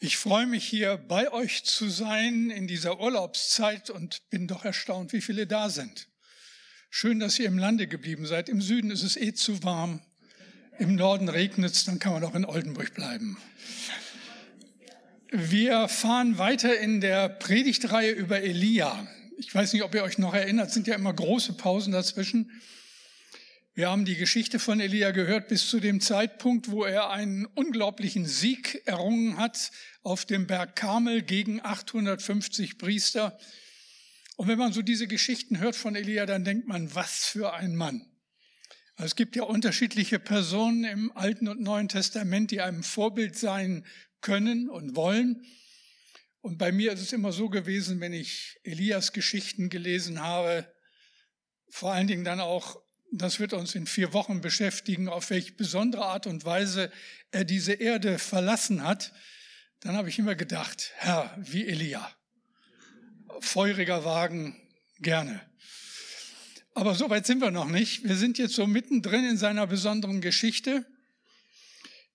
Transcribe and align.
Ich 0.00 0.16
freue 0.16 0.46
mich 0.46 0.64
hier 0.66 0.96
bei 0.96 1.32
euch 1.32 1.64
zu 1.64 1.88
sein 1.88 2.50
in 2.50 2.66
dieser 2.66 3.00
Urlaubszeit 3.00 3.90
und 3.90 4.28
bin 4.30 4.46
doch 4.46 4.64
erstaunt, 4.64 5.12
wie 5.12 5.20
viele 5.20 5.46
da 5.46 5.70
sind. 5.70 6.08
Schön, 6.90 7.20
dass 7.20 7.38
ihr 7.38 7.46
im 7.46 7.58
Lande 7.58 7.86
geblieben 7.86 8.26
seid. 8.26 8.48
Im 8.48 8.60
Süden 8.60 8.90
ist 8.90 9.02
es 9.02 9.16
eh 9.16 9.32
zu 9.32 9.62
warm. 9.62 10.00
Im 10.78 10.96
Norden 10.96 11.28
regnet 11.28 11.72
es, 11.72 11.84
dann 11.84 11.98
kann 11.98 12.12
man 12.12 12.24
auch 12.24 12.34
in 12.34 12.44
Oldenburg 12.44 12.94
bleiben. 12.94 13.38
Wir 15.30 15.88
fahren 15.88 16.38
weiter 16.38 16.78
in 16.78 17.00
der 17.00 17.28
Predigtreihe 17.28 18.12
über 18.12 18.42
Elia. 18.42 19.06
Ich 19.38 19.54
weiß 19.54 19.72
nicht, 19.72 19.82
ob 19.82 19.94
ihr 19.94 20.02
euch 20.02 20.18
noch 20.18 20.34
erinnert, 20.34 20.70
sind 20.70 20.86
ja 20.86 20.94
immer 20.94 21.12
große 21.12 21.54
Pausen 21.54 21.92
dazwischen. 21.92 22.50
Wir 23.76 23.90
haben 23.90 24.04
die 24.04 24.14
Geschichte 24.14 24.60
von 24.60 24.78
Elia 24.78 25.10
gehört 25.10 25.48
bis 25.48 25.68
zu 25.68 25.80
dem 25.80 26.00
Zeitpunkt, 26.00 26.70
wo 26.70 26.84
er 26.84 27.10
einen 27.10 27.44
unglaublichen 27.44 28.24
Sieg 28.24 28.80
errungen 28.86 29.36
hat 29.36 29.72
auf 30.04 30.24
dem 30.24 30.46
Berg 30.46 30.76
Karmel 30.76 31.22
gegen 31.22 31.60
850 31.60 32.78
Priester. 32.78 33.36
Und 34.36 34.46
wenn 34.46 34.58
man 34.58 34.72
so 34.72 34.80
diese 34.80 35.08
Geschichten 35.08 35.58
hört 35.58 35.74
von 35.74 35.96
Elia, 35.96 36.24
dann 36.24 36.44
denkt 36.44 36.68
man, 36.68 36.94
was 36.94 37.24
für 37.24 37.52
ein 37.52 37.74
Mann. 37.74 38.06
Also 38.94 39.06
es 39.06 39.16
gibt 39.16 39.34
ja 39.34 39.42
unterschiedliche 39.42 40.20
Personen 40.20 40.84
im 40.84 41.10
Alten 41.16 41.48
und 41.48 41.60
Neuen 41.60 41.88
Testament, 41.88 42.52
die 42.52 42.60
einem 42.60 42.84
Vorbild 42.84 43.36
sein 43.36 43.84
können 44.20 44.70
und 44.70 44.94
wollen. 44.94 45.44
Und 46.42 46.58
bei 46.58 46.70
mir 46.70 46.92
ist 46.92 47.00
es 47.00 47.12
immer 47.12 47.32
so 47.32 47.48
gewesen, 47.48 47.98
wenn 47.98 48.12
ich 48.12 48.56
Elias 48.62 49.12
Geschichten 49.12 49.68
gelesen 49.68 50.20
habe, 50.20 50.72
vor 51.70 51.92
allen 51.92 52.06
Dingen 52.06 52.22
dann 52.22 52.38
auch 52.38 52.83
das 53.18 53.38
wird 53.40 53.52
uns 53.52 53.74
in 53.74 53.86
vier 53.86 54.12
Wochen 54.12 54.40
beschäftigen, 54.40 55.08
auf 55.08 55.30
welche 55.30 55.52
besondere 55.52 56.04
Art 56.04 56.26
und 56.26 56.44
Weise 56.44 56.90
er 57.30 57.44
diese 57.44 57.72
Erde 57.72 58.18
verlassen 58.18 58.82
hat, 58.82 59.12
dann 59.80 59.96
habe 59.96 60.08
ich 60.08 60.18
immer 60.18 60.34
gedacht, 60.34 60.92
Herr, 60.96 61.36
wie 61.38 61.66
Elia. 61.66 62.10
Feuriger 63.40 64.04
Wagen, 64.04 64.56
gerne. 65.00 65.40
Aber 66.74 66.94
so 66.94 67.08
weit 67.10 67.26
sind 67.26 67.40
wir 67.40 67.50
noch 67.50 67.68
nicht. 67.68 68.02
Wir 68.04 68.16
sind 68.16 68.38
jetzt 68.38 68.54
so 68.54 68.66
mittendrin 68.66 69.24
in 69.24 69.36
seiner 69.36 69.66
besonderen 69.66 70.20
Geschichte. 70.20 70.84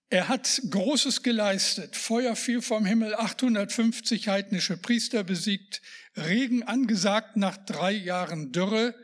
Er 0.09 0.27
hat 0.27 0.61
Großes 0.69 1.23
geleistet. 1.23 1.95
Feuer 1.95 2.35
fiel 2.35 2.61
vom 2.61 2.85
Himmel, 2.85 3.15
850 3.15 4.27
heidnische 4.27 4.75
Priester 4.75 5.23
besiegt, 5.23 5.81
Regen 6.17 6.63
angesagt 6.63 7.37
nach 7.37 7.57
drei 7.57 7.91
Jahren 7.91 8.51
Dürre. 8.51 8.95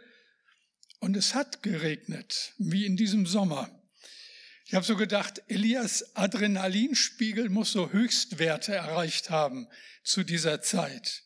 Und 1.05 1.15
es 1.15 1.35
hat 1.35 1.61
geregnet, 1.61 2.55
wie 2.57 2.83
in 2.83 2.97
diesem 2.97 3.27
Sommer. 3.27 3.69
Ich 4.65 4.73
habe 4.73 4.83
so 4.83 4.95
gedacht, 4.95 5.39
Elias 5.47 6.15
Adrenalinspiegel 6.15 7.49
muss 7.49 7.73
so 7.73 7.91
Höchstwerte 7.91 8.73
erreicht 8.73 9.29
haben 9.29 9.67
zu 10.03 10.23
dieser 10.23 10.63
Zeit. 10.63 11.21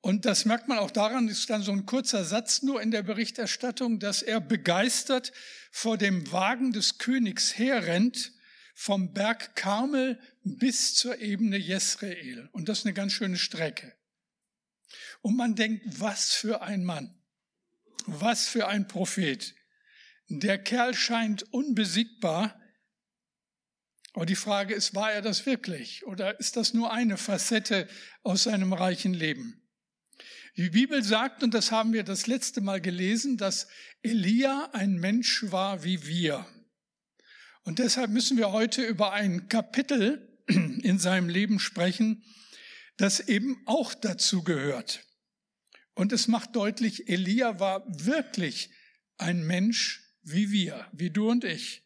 Und 0.00 0.24
das 0.24 0.46
merkt 0.46 0.66
man 0.66 0.78
auch 0.78 0.90
daran, 0.90 1.28
ist 1.28 1.50
dann 1.50 1.60
so 1.60 1.72
ein 1.72 1.84
kurzer 1.84 2.24
Satz 2.24 2.62
nur 2.62 2.80
in 2.80 2.90
der 2.90 3.02
Berichterstattung, 3.02 3.98
dass 3.98 4.22
er 4.22 4.40
begeistert 4.40 5.34
vor 5.70 5.98
dem 5.98 6.32
Wagen 6.32 6.72
des 6.72 6.96
Königs 6.96 7.58
herrennt, 7.58 8.32
vom 8.74 9.12
Berg 9.12 9.54
Karmel 9.56 10.18
bis 10.42 10.94
zur 10.94 11.18
Ebene 11.18 11.58
Jesrael. 11.58 12.48
Und 12.52 12.70
das 12.70 12.78
ist 12.78 12.86
eine 12.86 12.94
ganz 12.94 13.12
schöne 13.12 13.36
Strecke. 13.36 13.92
Und 15.20 15.36
man 15.36 15.54
denkt, 15.54 15.84
was 16.00 16.32
für 16.32 16.62
ein 16.62 16.82
Mann. 16.82 17.14
Was 18.06 18.48
für 18.48 18.68
ein 18.68 18.88
Prophet. 18.88 19.54
Der 20.28 20.58
Kerl 20.58 20.94
scheint 20.94 21.42
unbesiegbar. 21.52 22.58
Aber 24.14 24.26
die 24.26 24.36
Frage 24.36 24.74
ist, 24.74 24.94
war 24.94 25.12
er 25.12 25.22
das 25.22 25.46
wirklich? 25.46 26.04
Oder 26.06 26.38
ist 26.38 26.56
das 26.56 26.74
nur 26.74 26.92
eine 26.92 27.16
Facette 27.16 27.88
aus 28.22 28.44
seinem 28.44 28.72
reichen 28.72 29.14
Leben? 29.14 29.62
Die 30.56 30.68
Bibel 30.68 31.02
sagt, 31.02 31.42
und 31.42 31.54
das 31.54 31.72
haben 31.72 31.94
wir 31.94 32.02
das 32.02 32.26
letzte 32.26 32.60
Mal 32.60 32.80
gelesen, 32.80 33.38
dass 33.38 33.68
Elia 34.02 34.68
ein 34.72 34.94
Mensch 34.94 35.50
war 35.50 35.82
wie 35.82 36.06
wir. 36.06 36.46
Und 37.62 37.78
deshalb 37.78 38.10
müssen 38.10 38.36
wir 38.36 38.52
heute 38.52 38.82
über 38.82 39.12
ein 39.12 39.48
Kapitel 39.48 40.28
in 40.46 40.98
seinem 40.98 41.30
Leben 41.30 41.58
sprechen, 41.58 42.22
das 42.98 43.20
eben 43.20 43.62
auch 43.66 43.94
dazu 43.94 44.42
gehört. 44.42 45.06
Und 45.94 46.12
es 46.12 46.28
macht 46.28 46.56
deutlich, 46.56 47.08
Elia 47.08 47.60
war 47.60 47.84
wirklich 47.86 48.70
ein 49.18 49.46
Mensch 49.46 50.02
wie 50.22 50.50
wir, 50.50 50.88
wie 50.92 51.10
du 51.10 51.30
und 51.30 51.44
ich. 51.44 51.82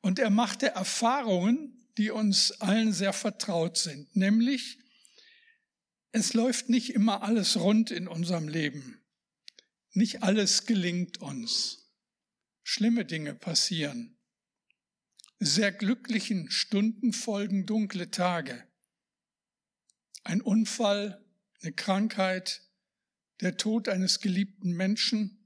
Und 0.00 0.18
er 0.18 0.30
machte 0.30 0.68
Erfahrungen, 0.68 1.88
die 1.96 2.10
uns 2.10 2.52
allen 2.60 2.92
sehr 2.92 3.12
vertraut 3.12 3.78
sind, 3.78 4.14
nämlich 4.16 4.78
es 6.16 6.32
läuft 6.32 6.68
nicht 6.68 6.94
immer 6.94 7.22
alles 7.22 7.56
rund 7.56 7.90
in 7.90 8.06
unserem 8.06 8.46
Leben. 8.46 9.02
Nicht 9.94 10.22
alles 10.22 10.64
gelingt 10.64 11.18
uns. 11.18 11.90
Schlimme 12.62 13.04
Dinge 13.04 13.34
passieren. 13.34 14.16
Sehr 15.40 15.72
glücklichen 15.72 16.50
Stunden 16.52 17.12
folgen 17.12 17.66
dunkle 17.66 18.12
Tage. 18.12 18.64
Ein 20.22 20.40
Unfall, 20.40 21.24
eine 21.62 21.72
Krankheit, 21.72 22.63
der 23.44 23.56
Tod 23.56 23.88
eines 23.88 24.20
geliebten 24.20 24.72
Menschen. 24.72 25.38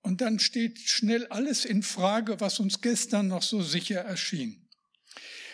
Und 0.00 0.20
dann 0.20 0.38
steht 0.38 0.78
schnell 0.80 1.26
alles 1.26 1.64
in 1.64 1.82
Frage, 1.82 2.40
was 2.40 2.58
uns 2.58 2.80
gestern 2.80 3.28
noch 3.28 3.42
so 3.42 3.62
sicher 3.62 4.00
erschien. 4.00 4.68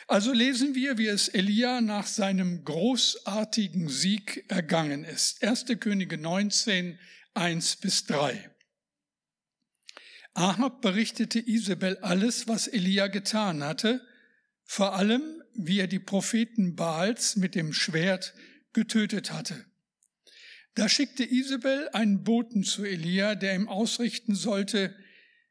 Also 0.08 0.32
lesen 0.32 0.74
wir, 0.74 0.98
wie 0.98 1.06
es 1.06 1.28
Elia 1.28 1.80
nach 1.80 2.06
seinem 2.06 2.64
großartigen 2.64 3.88
Sieg 3.88 4.44
ergangen 4.48 5.04
ist. 5.04 5.42
1. 5.42 5.66
Könige 5.80 6.18
19, 6.18 6.98
1 7.34 7.76
bis 7.76 8.04
3. 8.06 8.50
Ahab 10.34 10.80
berichtete 10.80 11.38
Isabel 11.38 11.98
alles, 11.98 12.48
was 12.48 12.66
Elia 12.66 13.06
getan 13.06 13.62
hatte, 13.62 14.06
vor 14.64 14.94
allem, 14.94 15.42
wie 15.54 15.80
er 15.80 15.86
die 15.86 15.98
Propheten 15.98 16.76
Baals 16.76 17.36
mit 17.36 17.54
dem 17.54 17.72
Schwert 17.72 18.34
getötet 18.72 19.32
hatte. 19.32 19.66
Da 20.74 20.88
schickte 20.88 21.24
Isabel 21.24 21.88
einen 21.92 22.24
Boten 22.24 22.64
zu 22.64 22.84
Elia, 22.84 23.34
der 23.34 23.54
ihm 23.54 23.68
ausrichten 23.68 24.34
sollte, 24.34 24.94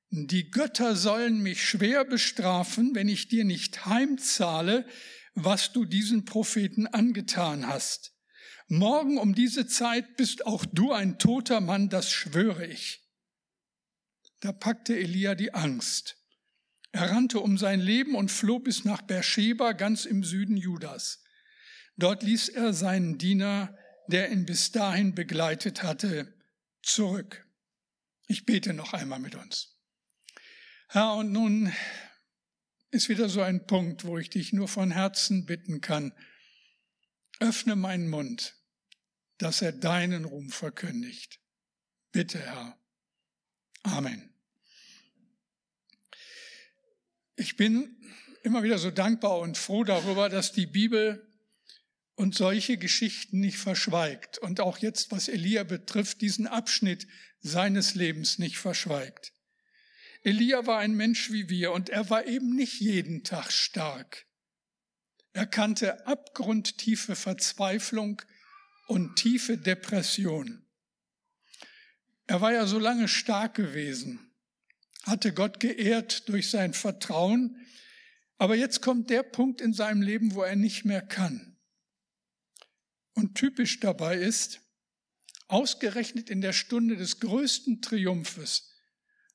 die 0.09 0.52
Götter 0.52 0.96
sollen 0.96 1.42
mich 1.42 1.64
schwer 1.64 2.04
bestrafen, 2.04 2.96
wenn 2.96 3.08
ich 3.08 3.30
dir 3.30 3.46
nicht 3.46 3.86
heimzahle, 3.86 4.86
was 5.36 5.72
du 5.72 5.86
diesen 5.86 6.26
Propheten 6.26 6.88
angetan 6.88 7.68
hast. 7.68 8.14
Morgen 8.68 9.18
um 9.18 9.36
diese 9.36 9.68
Zeit 9.68 10.18
bist 10.18 10.46
auch 10.46 10.66
du 10.66 10.92
ein 10.92 11.18
toter 11.18 11.62
Mann, 11.62 11.90
das 11.90 12.10
schwöre 12.10 12.66
ich. 12.66 13.02
Da 14.42 14.52
packte 14.52 14.98
Elia 14.98 15.36
die 15.36 15.54
Angst. 15.54 16.18
Er 16.92 17.12
rannte 17.12 17.40
um 17.40 17.58
sein 17.58 17.80
Leben 17.80 18.16
und 18.16 18.31
floh 18.31 18.60
bis 18.60 18.84
nach 18.84 19.02
Beersheba, 19.02 19.72
ganz 19.74 20.06
im 20.06 20.24
Süden 20.24 20.58
Judas. 20.58 21.24
Dort 21.96 22.24
ließ 22.24 22.50
er 22.50 22.74
seinen 22.74 23.18
Diener 23.18 23.78
der 24.12 24.32
ihn 24.32 24.46
bis 24.46 24.72
dahin 24.72 25.16
begleitet 25.16 25.84
hatte, 25.84 26.34
zurück. 26.84 27.48
Ich 28.28 28.46
bete 28.46 28.74
noch 28.74 28.94
einmal 28.94 29.20
mit 29.20 29.36
uns. 29.36 29.78
Herr, 30.90 31.16
und 31.16 31.32
nun 31.32 31.74
ist 32.92 33.10
wieder 33.10 33.30
so 33.30 33.42
ein 33.42 33.66
Punkt, 33.66 34.04
wo 34.04 34.18
ich 34.18 34.30
dich 34.30 34.54
nur 34.54 34.68
von 34.68 34.92
Herzen 34.92 35.46
bitten 35.46 35.82
kann, 35.82 36.14
öffne 37.40 37.76
meinen 37.76 38.10
Mund, 38.10 38.56
dass 39.38 39.62
er 39.62 39.72
deinen 39.72 40.26
Ruhm 40.26 40.50
verkündigt. 40.50 41.40
Bitte, 42.12 42.40
Herr. 42.40 42.78
Amen. 43.84 44.34
Ich 47.36 47.56
bin 47.56 47.98
immer 48.44 48.64
wieder 48.64 48.78
so 48.78 48.92
dankbar 48.92 49.40
und 49.40 49.57
froh 49.57 49.84
darüber, 49.84 50.30
dass 50.30 50.52
die 50.52 50.68
Bibel 50.68 51.31
und 52.21 52.35
solche 52.35 52.77
Geschichten 52.77 53.39
nicht 53.39 53.57
verschweigt 53.57 54.38
und 54.38 54.59
auch 54.59 54.77
jetzt, 54.77 55.12
was 55.12 55.27
Elia 55.27 55.63
betrifft, 55.63 56.21
diesen 56.21 56.45
Abschnitt 56.45 57.07
seines 57.39 57.95
Lebens 57.95 58.38
nicht 58.38 58.59
verschweigt. 58.59 59.33
Elia 60.21 60.68
war 60.68 60.77
ein 60.77 60.94
Mensch 60.94 61.31
wie 61.31 61.50
wir 61.50 61.71
und 61.71 61.89
er 61.89 62.12
war 62.12 62.27
eben 62.27 62.56
nicht 62.56 62.79
jeden 62.79 63.23
Tag 63.23 63.51
stark. 63.51 64.27
Er 65.33 65.47
kannte 65.47 66.06
abgrundtiefe 66.06 67.15
Verzweiflung 67.15 68.21
und 68.88 69.15
tiefe 69.15 69.57
Depression. 69.57 70.63
Er 72.27 72.39
war 72.39 72.53
ja 72.53 72.68
so 72.68 72.77
lange 72.77 73.07
stark 73.07 73.56
gewesen, 73.56 74.19
hatte 75.06 75.33
Gott 75.33 75.59
geehrt 75.59 76.29
durch 76.29 76.51
sein 76.51 76.75
Vertrauen, 76.75 77.65
aber 78.38 78.56
jetzt 78.56 78.83
kommt 78.83 79.09
der 79.09 79.23
Punkt 79.23 79.59
in 79.59 79.73
seinem 79.73 80.03
Leben, 80.03 80.35
wo 80.35 80.44
er 80.44 80.56
nicht 80.56 80.85
mehr 80.85 81.01
kann. 81.01 81.50
Und 83.13 83.36
typisch 83.36 83.80
dabei 83.80 84.18
ist, 84.18 84.62
ausgerechnet 85.48 86.30
in 86.30 86.42
der 86.42 86.54
Stunde 86.54 86.96
des 86.96 87.19
größten 87.19 87.81
Triumphes 87.81 88.69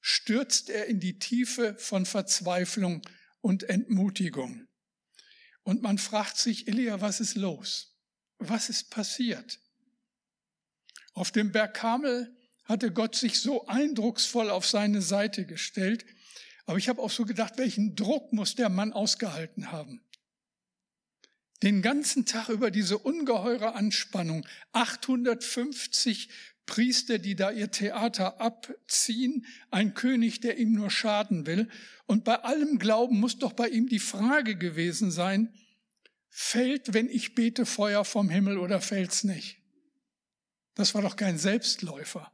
stürzt 0.01 0.71
er 0.71 0.87
in 0.87 1.01
die 1.01 1.19
Tiefe 1.19 1.75
von 1.79 2.07
Verzweiflung 2.07 3.03
und 3.41 3.65
Entmutigung. 3.65 4.67
Und 5.63 5.83
man 5.83 5.99
fragt 5.99 6.37
sich, 6.37 6.69
Elia, 6.69 7.01
was 7.01 7.21
ist 7.21 7.35
los? 7.35 7.97
Was 8.39 8.69
ist 8.69 8.91
passiert? 8.91 9.59
Auf 11.13 11.33
dem 11.33 11.51
Berg 11.51 11.75
Kamel 11.75 12.37
hatte 12.65 12.93
Gott 12.93 13.17
sich 13.17 13.41
so 13.41 13.67
eindrucksvoll 13.67 14.51
auf 14.51 14.67
seine 14.67 15.03
Seite 15.03 15.45
gestellt. 15.45 16.05
Aber 16.67 16.79
ich 16.79 16.89
habe 16.89 17.01
auch 17.01 17.11
so 17.11 17.25
gedacht, 17.25 17.59
welchen 17.59 17.97
Druck 17.97 18.33
muss 18.33 18.55
der 18.55 18.69
Mann 18.69 18.93
ausgehalten 18.93 19.73
haben? 19.73 20.06
Den 21.63 21.83
ganzen 21.83 22.27
Tag 22.27 22.49
über 22.49 22.71
diese 22.71 22.99
ungeheure 22.99 23.75
Anspannung. 23.75 24.47
850 24.73 26.29
Priester, 26.67 27.19
die 27.19 27.37
da 27.37 27.51
ihr 27.51 27.71
Theater 27.71 28.41
abziehen, 28.41 29.47
ein 29.71 29.95
König, 29.95 30.41
der 30.41 30.59
ihm 30.59 30.73
nur 30.73 30.91
schaden 30.91 31.47
will. 31.47 31.69
Und 32.07 32.25
bei 32.25 32.37
allem 32.43 32.79
Glauben 32.79 33.19
muss 33.19 33.39
doch 33.39 33.53
bei 33.53 33.69
ihm 33.69 33.89
die 33.89 34.01
Frage 34.01 34.57
gewesen 34.57 35.11
sein, 35.11 35.55
fällt, 36.29 36.93
wenn 36.93 37.09
ich 37.09 37.35
bete, 37.35 37.65
Feuer 37.65 38.05
vom 38.05 38.29
Himmel 38.29 38.59
oder 38.59 38.81
fällt's 38.81 39.25
nicht? 39.25 39.63
Das 40.75 40.95
war 40.95 41.03
doch 41.03 41.17
kein 41.17 41.39
Selbstläufer. 41.39 42.31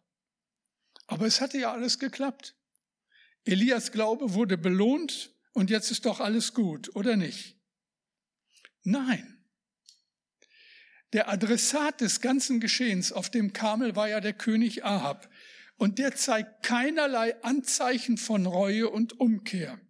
Aber 1.07 1.27
es 1.27 1.41
hatte 1.41 1.59
ja 1.59 1.73
alles 1.73 1.99
geklappt. 1.99 2.57
Elias 3.45 3.93
Glaube 3.93 4.35
wurde 4.35 4.57
belohnt 4.59 5.35
und 5.53 5.71
jetzt 5.71 5.91
ist 5.91 6.07
doch 6.07 6.21
alles 6.21 6.55
gut, 6.55 6.95
oder 6.97 7.17
nicht? 7.17 7.62
Nein. 8.84 9.38
Der 11.12 11.29
Adressat 11.29 12.00
des 12.00 12.20
ganzen 12.20 12.58
Geschehens 12.58 13.12
auf 13.12 13.31
dem 13.31 13.52
Kamel 13.52 13.96
war 13.96 14.08
ja 14.08 14.20
der 14.20 14.32
König 14.32 14.84
Ahab. 14.84 15.29
Und 15.76 15.99
der 15.99 16.14
zeigt 16.14 16.62
keinerlei 16.62 17.43
Anzeichen 17.43 18.17
von 18.17 18.46
Reue 18.46 18.88
und 18.88 19.19
Umkehr. 19.20 19.81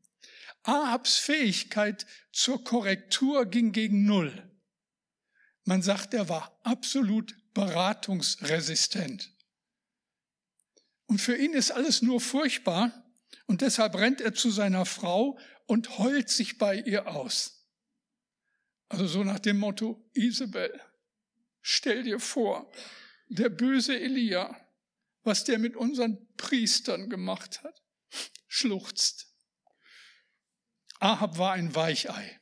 Ahabs 0.63 1.19
Fähigkeit 1.19 2.07
zur 2.33 2.63
Korrektur 2.65 3.47
ging 3.47 3.73
gegen 3.73 4.05
Null. 4.05 4.51
Man 5.65 5.83
sagt, 5.83 6.15
er 6.15 6.29
war 6.29 6.59
absolut 6.63 7.37
beratungsresistent. 7.55 9.33
Und 11.07 11.21
für 11.21 11.37
ihn 11.37 11.53
ist 11.53 11.73
alles 11.73 12.03
nur 12.03 12.21
furchtbar 12.21 12.91
und 13.47 13.61
deshalb 13.61 13.95
rennt 13.97 14.21
er 14.21 14.35
zu 14.35 14.51
seiner 14.51 14.87
Frau 14.87 15.39
und 15.67 15.99
heult 15.99 16.31
sich 16.31 16.59
bei 16.59 16.77
ihr 16.77 17.09
aus. 17.09 17.62
Also 18.93 19.07
so 19.07 19.25
nach 19.25 19.39
dem 19.39 19.59
Motto, 19.59 20.07
Isabel, 20.13 20.79
stell 21.63 22.03
dir 22.03 22.21
vor, 22.21 22.71
der 23.29 23.49
böse 23.49 23.99
Elia, 23.99 24.55
was 25.23 25.45
der 25.45 25.59
mit 25.59 25.77
unseren 25.77 26.19
Priestern 26.37 27.09
gemacht 27.09 27.65
hat, 27.65 27.83
schluchzt. 28.49 29.35
Ahab 31.01 31.39
war 31.39 31.55
ein 31.55 31.75
Weichei, 31.75 32.39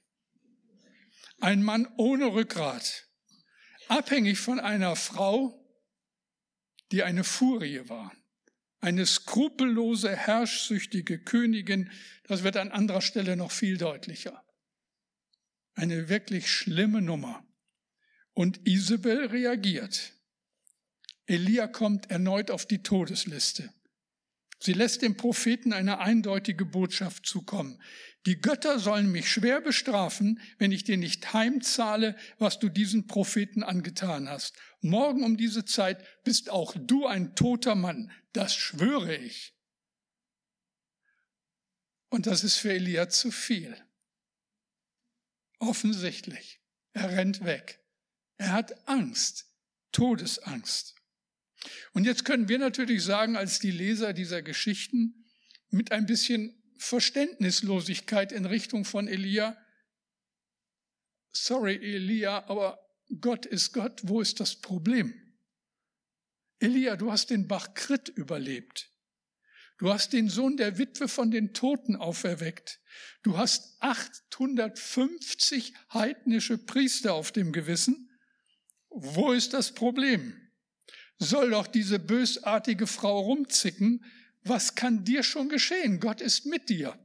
ein 1.39 1.63
Mann 1.63 1.87
ohne 1.97 2.33
Rückgrat, 2.35 3.07
abhängig 3.87 4.41
von 4.41 4.59
einer 4.59 4.97
Frau, 4.97 5.57
die 6.91 7.05
eine 7.05 7.23
Furie 7.23 7.89
war, 7.89 8.13
eine 8.81 9.07
skrupellose, 9.07 10.17
herrschsüchtige 10.17 11.23
Königin, 11.23 11.93
das 12.25 12.43
wird 12.43 12.57
an 12.57 12.73
anderer 12.73 13.03
Stelle 13.03 13.37
noch 13.37 13.53
viel 13.53 13.79
deutlicher. 13.79 14.45
Eine 15.75 16.09
wirklich 16.09 16.51
schlimme 16.51 17.03
Nummer. 17.03 17.45
Und 18.33 18.67
Isabel 18.67 19.27
reagiert. 19.27 20.15
Elia 21.27 21.67
kommt 21.67 22.11
erneut 22.11 22.51
auf 22.51 22.67
die 22.67 22.83
Todesliste. 22.83 23.73
Sie 24.63 24.75
lässt 24.75 25.01
dem 25.01 25.17
Propheten 25.17 25.73
eine 25.73 26.01
eindeutige 26.01 26.67
Botschaft 26.67 27.25
zukommen. 27.25 27.81
Die 28.27 28.41
Götter 28.43 28.79
sollen 28.79 29.11
mich 29.11 29.31
schwer 29.31 29.63
bestrafen, 29.63 30.39
wenn 30.59 30.71
ich 30.71 30.85
dir 30.85 30.99
nicht 30.99 31.33
heimzahle, 31.33 32.15
was 32.39 32.59
du 32.59 32.69
diesen 32.69 33.07
Propheten 33.07 33.63
angetan 33.63 34.29
hast. 34.29 34.57
Morgen 34.83 35.25
um 35.25 35.39
diese 35.39 35.65
Zeit 35.65 36.05
bist 36.25 36.51
auch 36.51 36.75
du 36.77 37.07
ein 37.07 37.35
toter 37.35 37.75
Mann. 37.75 38.11
Das 38.35 38.55
schwöre 38.55 39.17
ich. 39.17 39.55
Und 42.11 42.27
das 42.27 42.45
ist 42.45 42.57
für 42.57 42.73
Elia 42.73 43.09
zu 43.09 43.31
viel. 43.31 43.75
Offensichtlich. 45.61 46.61
Er 46.93 47.11
rennt 47.11 47.45
weg. 47.45 47.81
Er 48.39 48.53
hat 48.53 48.89
Angst. 48.89 49.47
Todesangst. 49.93 50.97
Und 51.93 52.05
jetzt 52.05 52.25
können 52.25 52.49
wir 52.49 52.59
natürlich 52.59 53.05
sagen, 53.05 53.37
als 53.37 53.59
die 53.59 53.71
Leser 53.71 54.13
dieser 54.13 54.43
Geschichten, 54.43 55.27
mit 55.69 55.93
ein 55.93 56.07
bisschen 56.07 56.57
Verständnislosigkeit 56.79 58.33
in 58.33 58.47
Richtung 58.47 58.85
von 58.85 59.07
Elia, 59.07 59.57
sorry 61.33 61.77
Elia, 61.77 62.49
aber 62.49 62.79
Gott 63.21 63.47
ist 63.47 63.73
Gott, 63.73 64.01
wo 64.05 64.21
ist 64.21 64.41
das 64.41 64.57
Problem? 64.57 65.15
Elia, 66.59 66.97
du 66.97 67.13
hast 67.13 67.31
den 67.31 67.47
Bach 67.47 67.75
Krit 67.75 68.09
überlebt. 68.09 68.91
Du 69.81 69.93
hast 69.93 70.13
den 70.13 70.29
Sohn 70.29 70.57
der 70.57 70.79
Witwe 70.79 71.09
von 71.09 71.33
den 71.33 71.53
Toten 71.55 71.97
auferweckt. 71.97 72.81
Du 73.23 73.37
hast 73.37 73.77
850 73.81 75.75
heidnische 75.93 76.59
Priester 76.59 77.15
auf 77.15 77.33
dem 77.33 77.53
Gewissen. 77.53 78.09
Wo 78.91 79.33
ist 79.33 79.53
das 79.55 79.75
Problem? 79.75 80.37
soll 81.21 81.51
doch 81.51 81.67
diese 81.67 81.99
bösartige 81.99 82.87
Frau 82.87 83.21
rumzicken. 83.21 84.05
Was 84.43 84.75
kann 84.75 85.05
dir 85.05 85.23
schon 85.23 85.49
geschehen? 85.51 86.01
Gott 86.01 86.21
ist 86.21 86.47
mit 86.47 86.71
dir. 86.71 86.99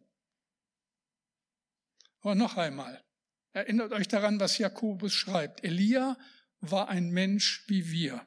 Aber 2.22 2.34
noch 2.34 2.58
einmal, 2.58 3.04
erinnert 3.52 3.92
euch 3.92 4.08
daran, 4.08 4.40
was 4.40 4.58
Jakobus 4.58 5.14
schreibt. 5.14 5.64
Elia 5.64 6.18
war 6.62 6.88
ein 6.90 7.12
Mensch 7.12 7.66
wie 7.68 7.92
wir. 7.92 8.26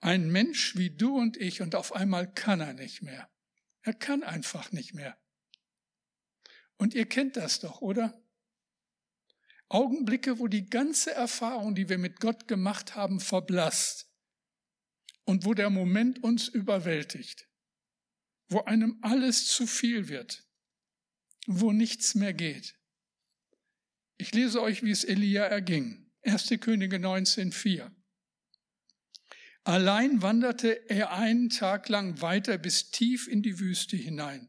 Ein 0.00 0.30
Mensch 0.30 0.76
wie 0.76 0.90
du 0.90 1.16
und 1.16 1.36
ich 1.36 1.60
und 1.60 1.74
auf 1.74 1.94
einmal 1.94 2.32
kann 2.32 2.60
er 2.60 2.72
nicht 2.72 3.02
mehr. 3.02 3.28
Er 3.82 3.94
kann 3.94 4.22
einfach 4.22 4.70
nicht 4.72 4.94
mehr. 4.94 5.18
Und 6.76 6.94
ihr 6.94 7.06
kennt 7.06 7.36
das 7.36 7.60
doch, 7.60 7.80
oder? 7.80 8.22
Augenblicke, 9.68 10.38
wo 10.38 10.46
die 10.46 10.70
ganze 10.70 11.12
Erfahrung, 11.12 11.74
die 11.74 11.88
wir 11.88 11.98
mit 11.98 12.20
Gott 12.20 12.48
gemacht 12.48 12.94
haben, 12.94 13.20
verblasst 13.20 14.08
und 15.24 15.44
wo 15.44 15.52
der 15.52 15.68
Moment 15.68 16.22
uns 16.22 16.48
überwältigt, 16.48 17.48
wo 18.48 18.62
einem 18.62 18.98
alles 19.02 19.46
zu 19.46 19.66
viel 19.66 20.08
wird, 20.08 20.46
wo 21.46 21.72
nichts 21.72 22.14
mehr 22.14 22.32
geht. 22.32 22.78
Ich 24.16 24.32
lese 24.32 24.62
euch, 24.62 24.82
wie 24.82 24.90
es 24.90 25.04
Elia 25.04 25.44
erging. 25.44 26.10
1. 26.22 26.48
Könige 26.60 26.96
19,4. 26.96 27.97
Allein 29.68 30.22
wanderte 30.22 30.88
er 30.88 31.12
einen 31.12 31.50
Tag 31.50 31.90
lang 31.90 32.22
weiter 32.22 32.56
bis 32.56 32.90
tief 32.90 33.28
in 33.28 33.42
die 33.42 33.58
Wüste 33.58 33.98
hinein. 33.98 34.48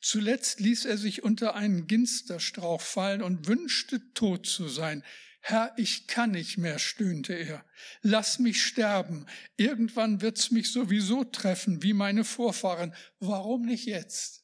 Zuletzt 0.00 0.60
ließ 0.60 0.84
er 0.84 0.98
sich 0.98 1.24
unter 1.24 1.56
einen 1.56 1.88
Ginsterstrauch 1.88 2.80
fallen 2.80 3.22
und 3.22 3.48
wünschte 3.48 4.14
tot 4.14 4.46
zu 4.46 4.68
sein. 4.68 5.02
Herr, 5.40 5.74
ich 5.78 6.06
kann 6.06 6.30
nicht 6.30 6.58
mehr, 6.58 6.78
stöhnte 6.78 7.32
er. 7.32 7.64
Lass 8.02 8.38
mich 8.38 8.62
sterben. 8.62 9.26
Irgendwann 9.56 10.20
wird's 10.20 10.52
mich 10.52 10.70
sowieso 10.70 11.24
treffen, 11.24 11.82
wie 11.82 11.92
meine 11.92 12.22
Vorfahren. 12.22 12.94
Warum 13.18 13.62
nicht 13.62 13.86
jetzt? 13.86 14.39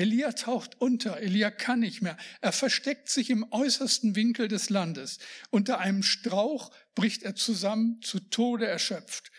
Elia 0.00 0.32
taucht 0.32 0.80
unter, 0.80 1.18
Elia 1.18 1.50
kann 1.50 1.80
nicht 1.80 2.00
mehr. 2.00 2.16
Er 2.40 2.52
versteckt 2.52 3.10
sich 3.10 3.28
im 3.28 3.46
äußersten 3.52 4.16
Winkel 4.16 4.48
des 4.48 4.70
Landes. 4.70 5.18
Unter 5.50 5.78
einem 5.78 6.02
Strauch 6.02 6.70
bricht 6.94 7.22
er 7.22 7.34
zusammen, 7.34 8.00
zu 8.00 8.18
Tode 8.18 8.66
erschöpft. 8.66 9.30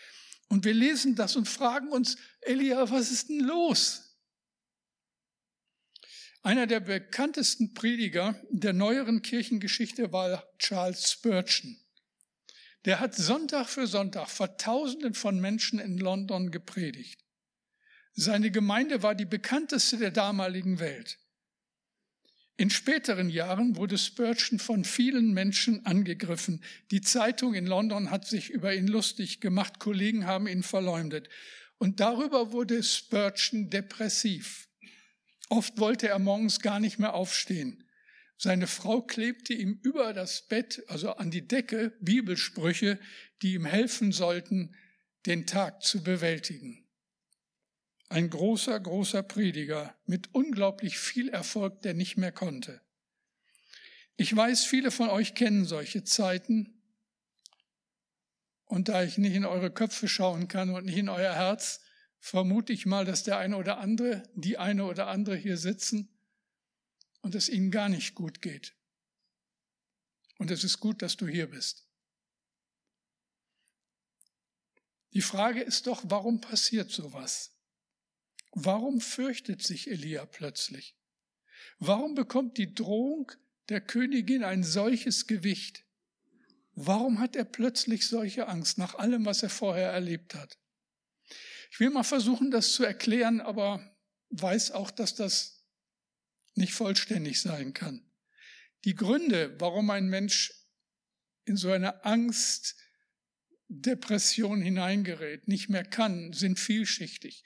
Und 0.46 0.64
wir 0.64 0.72
lesen 0.72 1.16
das 1.16 1.34
und 1.34 1.48
fragen 1.48 1.88
uns, 1.88 2.16
Elia, 2.42 2.88
was 2.92 3.10
ist 3.10 3.28
denn 3.28 3.40
los? 3.40 4.16
Einer 6.42 6.68
der 6.68 6.78
bekanntesten 6.78 7.74
Prediger 7.74 8.40
der 8.50 8.72
neueren 8.72 9.20
Kirchengeschichte 9.20 10.12
war 10.12 10.46
Charles 10.58 11.10
Spurgeon. 11.10 11.76
Der 12.84 13.00
hat 13.00 13.16
Sonntag 13.16 13.68
für 13.68 13.88
Sonntag 13.88 14.28
vor 14.28 14.56
Tausenden 14.58 15.14
von 15.14 15.40
Menschen 15.40 15.80
in 15.80 15.98
London 15.98 16.52
gepredigt. 16.52 17.21
Seine 18.14 18.50
Gemeinde 18.50 19.02
war 19.02 19.14
die 19.14 19.24
bekannteste 19.24 19.96
der 19.96 20.10
damaligen 20.10 20.80
Welt. 20.80 21.18
In 22.56 22.70
späteren 22.70 23.30
Jahren 23.30 23.76
wurde 23.76 23.96
Spurgeon 23.96 24.58
von 24.58 24.84
vielen 24.84 25.32
Menschen 25.32 25.84
angegriffen. 25.86 26.62
Die 26.90 27.00
Zeitung 27.00 27.54
in 27.54 27.66
London 27.66 28.10
hat 28.10 28.26
sich 28.26 28.50
über 28.50 28.74
ihn 28.74 28.86
lustig 28.86 29.40
gemacht, 29.40 29.78
Kollegen 29.78 30.26
haben 30.26 30.46
ihn 30.46 30.62
verleumdet. 30.62 31.28
Und 31.78 32.00
darüber 32.00 32.52
wurde 32.52 32.82
Spurgeon 32.82 33.70
depressiv. 33.70 34.68
Oft 35.48 35.78
wollte 35.78 36.08
er 36.08 36.18
morgens 36.18 36.60
gar 36.60 36.78
nicht 36.78 36.98
mehr 36.98 37.14
aufstehen. 37.14 37.84
Seine 38.36 38.66
Frau 38.66 39.02
klebte 39.02 39.54
ihm 39.54 39.80
über 39.82 40.12
das 40.12 40.46
Bett, 40.48 40.82
also 40.88 41.12
an 41.12 41.30
die 41.30 41.46
Decke, 41.46 41.96
Bibelsprüche, 42.00 42.98
die 43.40 43.54
ihm 43.54 43.64
helfen 43.64 44.12
sollten, 44.12 44.74
den 45.26 45.46
Tag 45.46 45.82
zu 45.82 46.02
bewältigen. 46.02 46.81
Ein 48.12 48.28
großer, 48.28 48.78
großer 48.78 49.22
Prediger 49.22 49.96
mit 50.04 50.34
unglaublich 50.34 50.98
viel 50.98 51.30
Erfolg, 51.30 51.80
der 51.80 51.94
nicht 51.94 52.18
mehr 52.18 52.30
konnte. 52.30 52.82
Ich 54.16 54.36
weiß, 54.36 54.66
viele 54.66 54.90
von 54.90 55.08
euch 55.08 55.34
kennen 55.34 55.64
solche 55.64 56.04
Zeiten. 56.04 56.78
Und 58.66 58.90
da 58.90 59.02
ich 59.02 59.16
nicht 59.16 59.34
in 59.34 59.46
eure 59.46 59.70
Köpfe 59.70 60.08
schauen 60.08 60.46
kann 60.46 60.68
und 60.74 60.84
nicht 60.84 60.98
in 60.98 61.08
euer 61.08 61.32
Herz, 61.32 61.80
vermute 62.20 62.74
ich 62.74 62.84
mal, 62.84 63.06
dass 63.06 63.22
der 63.22 63.38
eine 63.38 63.56
oder 63.56 63.78
andere, 63.78 64.22
die 64.34 64.58
eine 64.58 64.84
oder 64.84 65.06
andere 65.06 65.34
hier 65.34 65.56
sitzen 65.56 66.10
und 67.22 67.34
es 67.34 67.48
ihnen 67.48 67.70
gar 67.70 67.88
nicht 67.88 68.14
gut 68.14 68.42
geht. 68.42 68.74
Und 70.36 70.50
es 70.50 70.64
ist 70.64 70.80
gut, 70.80 71.00
dass 71.00 71.16
du 71.16 71.26
hier 71.26 71.46
bist. 71.46 71.88
Die 75.14 75.22
Frage 75.22 75.62
ist 75.62 75.86
doch, 75.86 76.02
warum 76.04 76.42
passiert 76.42 76.90
sowas? 76.90 77.52
Warum 78.52 79.00
fürchtet 79.00 79.62
sich 79.62 79.90
Elia 79.90 80.26
plötzlich? 80.26 80.94
Warum 81.78 82.14
bekommt 82.14 82.58
die 82.58 82.74
Drohung 82.74 83.32
der 83.68 83.80
Königin 83.80 84.44
ein 84.44 84.62
solches 84.62 85.26
Gewicht? 85.26 85.84
Warum 86.74 87.18
hat 87.18 87.34
er 87.34 87.44
plötzlich 87.44 88.06
solche 88.06 88.48
Angst 88.48 88.78
nach 88.78 88.94
allem, 88.94 89.24
was 89.24 89.42
er 89.42 89.50
vorher 89.50 89.90
erlebt 89.90 90.34
hat? 90.34 90.58
Ich 91.70 91.80
will 91.80 91.90
mal 91.90 92.02
versuchen, 92.02 92.50
das 92.50 92.74
zu 92.74 92.84
erklären, 92.84 93.40
aber 93.40 93.96
weiß 94.30 94.72
auch, 94.72 94.90
dass 94.90 95.14
das 95.14 95.64
nicht 96.54 96.74
vollständig 96.74 97.40
sein 97.40 97.72
kann. 97.72 98.06
Die 98.84 98.94
Gründe, 98.94 99.58
warum 99.58 99.88
ein 99.90 100.08
Mensch 100.08 100.52
in 101.44 101.56
so 101.56 101.70
eine 101.70 102.04
Angst, 102.04 102.76
Depression 103.68 104.60
hineingerät, 104.60 105.48
nicht 105.48 105.70
mehr 105.70 105.84
kann, 105.84 106.34
sind 106.34 106.58
vielschichtig. 106.58 107.44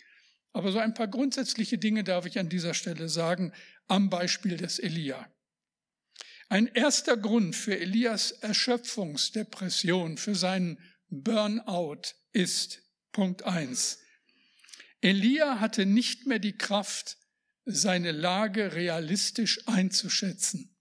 Aber 0.56 0.72
so 0.72 0.78
ein 0.78 0.94
paar 0.94 1.08
grundsätzliche 1.08 1.76
Dinge 1.76 2.02
darf 2.02 2.25
ich 2.25 2.38
an 2.38 2.48
dieser 2.48 2.72
Stelle 2.72 3.10
sagen, 3.10 3.52
am 3.88 4.08
Beispiel 4.08 4.56
des 4.56 4.78
Elia. 4.78 5.30
Ein 6.48 6.66
erster 6.68 7.18
Grund 7.18 7.54
für 7.54 7.78
Elias 7.78 8.30
Erschöpfungsdepression, 8.30 10.16
für 10.16 10.34
seinen 10.34 10.78
Burnout 11.10 12.14
ist 12.32 12.80
Punkt 13.12 13.42
eins. 13.42 13.98
Elia 15.02 15.60
hatte 15.60 15.84
nicht 15.84 16.26
mehr 16.26 16.38
die 16.38 16.56
Kraft, 16.56 17.18
seine 17.66 18.12
Lage 18.12 18.72
realistisch 18.72 19.68
einzuschätzen. 19.68 20.75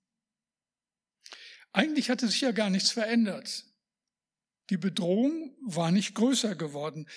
Eigentlich 1.73 2.09
hatte 2.09 2.29
sich 2.29 2.39
ja 2.39 2.53
gar 2.53 2.69
nichts 2.69 2.91
verändert. 2.91 3.65
Die 4.69 4.77
Bedrohung 4.77 5.53
war 5.65 5.91
nicht 5.91 6.15
größer 6.15 6.55
geworden. 6.55 7.09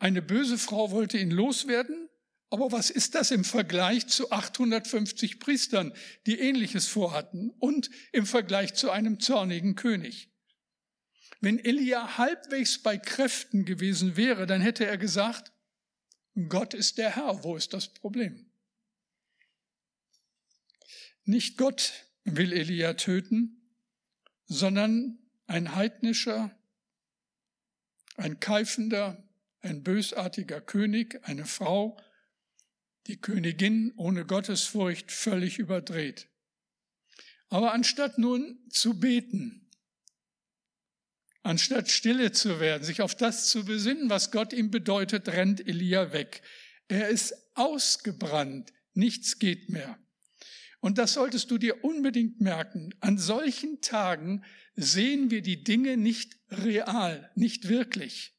Eine 0.00 0.22
böse 0.22 0.56
Frau 0.56 0.90
wollte 0.92 1.18
ihn 1.18 1.30
loswerden, 1.30 2.08
aber 2.48 2.72
was 2.72 2.88
ist 2.88 3.14
das 3.14 3.30
im 3.30 3.44
Vergleich 3.44 4.06
zu 4.06 4.32
850 4.32 5.38
Priestern, 5.38 5.92
die 6.26 6.40
ähnliches 6.40 6.88
vorhatten 6.88 7.50
und 7.58 7.90
im 8.10 8.24
Vergleich 8.24 8.72
zu 8.72 8.90
einem 8.90 9.20
zornigen 9.20 9.74
König? 9.74 10.30
Wenn 11.42 11.58
Elia 11.58 12.16
halbwegs 12.16 12.82
bei 12.82 12.96
Kräften 12.96 13.66
gewesen 13.66 14.16
wäre, 14.16 14.46
dann 14.46 14.62
hätte 14.62 14.86
er 14.86 14.96
gesagt, 14.96 15.52
Gott 16.48 16.72
ist 16.72 16.96
der 16.96 17.14
Herr, 17.16 17.44
wo 17.44 17.54
ist 17.56 17.74
das 17.74 17.92
Problem? 17.92 18.50
Nicht 21.24 21.58
Gott 21.58 22.06
will 22.24 22.54
Elia 22.54 22.94
töten, 22.94 23.70
sondern 24.46 25.18
ein 25.46 25.74
heidnischer, 25.74 26.58
ein 28.16 28.40
keifender, 28.40 29.29
ein 29.60 29.82
bösartiger 29.82 30.60
König, 30.60 31.20
eine 31.24 31.46
Frau, 31.46 31.98
die 33.06 33.20
Königin 33.20 33.92
ohne 33.96 34.24
Gottesfurcht 34.24 35.10
völlig 35.10 35.58
überdreht. 35.58 36.28
Aber 37.48 37.72
anstatt 37.72 38.18
nun 38.18 38.58
zu 38.70 39.00
beten, 39.00 39.68
anstatt 41.42 41.90
stille 41.90 42.32
zu 42.32 42.60
werden, 42.60 42.84
sich 42.84 43.02
auf 43.02 43.14
das 43.16 43.48
zu 43.48 43.64
besinnen, 43.64 44.08
was 44.10 44.30
Gott 44.30 44.52
ihm 44.52 44.70
bedeutet, 44.70 45.28
rennt 45.28 45.66
Elia 45.66 46.12
weg. 46.12 46.42
Er 46.88 47.08
ist 47.08 47.34
ausgebrannt, 47.54 48.72
nichts 48.94 49.38
geht 49.38 49.68
mehr. 49.68 49.98
Und 50.80 50.96
das 50.96 51.14
solltest 51.14 51.50
du 51.50 51.58
dir 51.58 51.84
unbedingt 51.84 52.40
merken. 52.40 52.94
An 53.00 53.18
solchen 53.18 53.80
Tagen 53.80 54.44
sehen 54.76 55.30
wir 55.30 55.42
die 55.42 55.62
Dinge 55.62 55.96
nicht 55.96 56.38
real, 56.50 57.30
nicht 57.34 57.68
wirklich. 57.68 58.34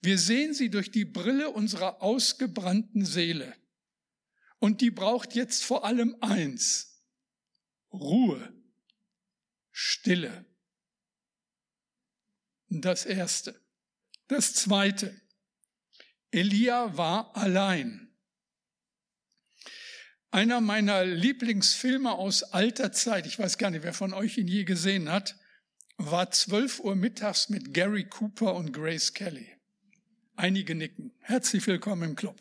Wir 0.00 0.18
sehen 0.18 0.54
sie 0.54 0.70
durch 0.70 0.90
die 0.90 1.04
Brille 1.04 1.50
unserer 1.50 2.02
ausgebrannten 2.02 3.04
Seele. 3.04 3.54
Und 4.58 4.80
die 4.80 4.90
braucht 4.90 5.34
jetzt 5.34 5.64
vor 5.64 5.84
allem 5.84 6.16
eins. 6.20 7.02
Ruhe. 7.92 8.52
Stille. 9.70 10.44
Das 12.68 13.06
Erste. 13.06 13.60
Das 14.28 14.54
Zweite. 14.54 15.20
Elia 16.30 16.96
war 16.96 17.34
allein. 17.36 18.08
Einer 20.30 20.60
meiner 20.60 21.04
Lieblingsfilme 21.06 22.12
aus 22.12 22.42
alter 22.42 22.92
Zeit, 22.92 23.26
ich 23.26 23.38
weiß 23.38 23.56
gar 23.56 23.70
nicht, 23.70 23.82
wer 23.82 23.94
von 23.94 24.12
euch 24.12 24.36
ihn 24.36 24.46
je 24.46 24.64
gesehen 24.64 25.10
hat, 25.10 25.36
war 25.96 26.30
12 26.30 26.80
Uhr 26.80 26.96
mittags 26.96 27.48
mit 27.48 27.72
Gary 27.72 28.04
Cooper 28.04 28.54
und 28.54 28.72
Grace 28.72 29.14
Kelly. 29.14 29.57
Einige 30.38 30.76
nicken. 30.76 31.10
Herzlich 31.18 31.66
willkommen 31.66 32.10
im 32.10 32.14
Club. 32.14 32.36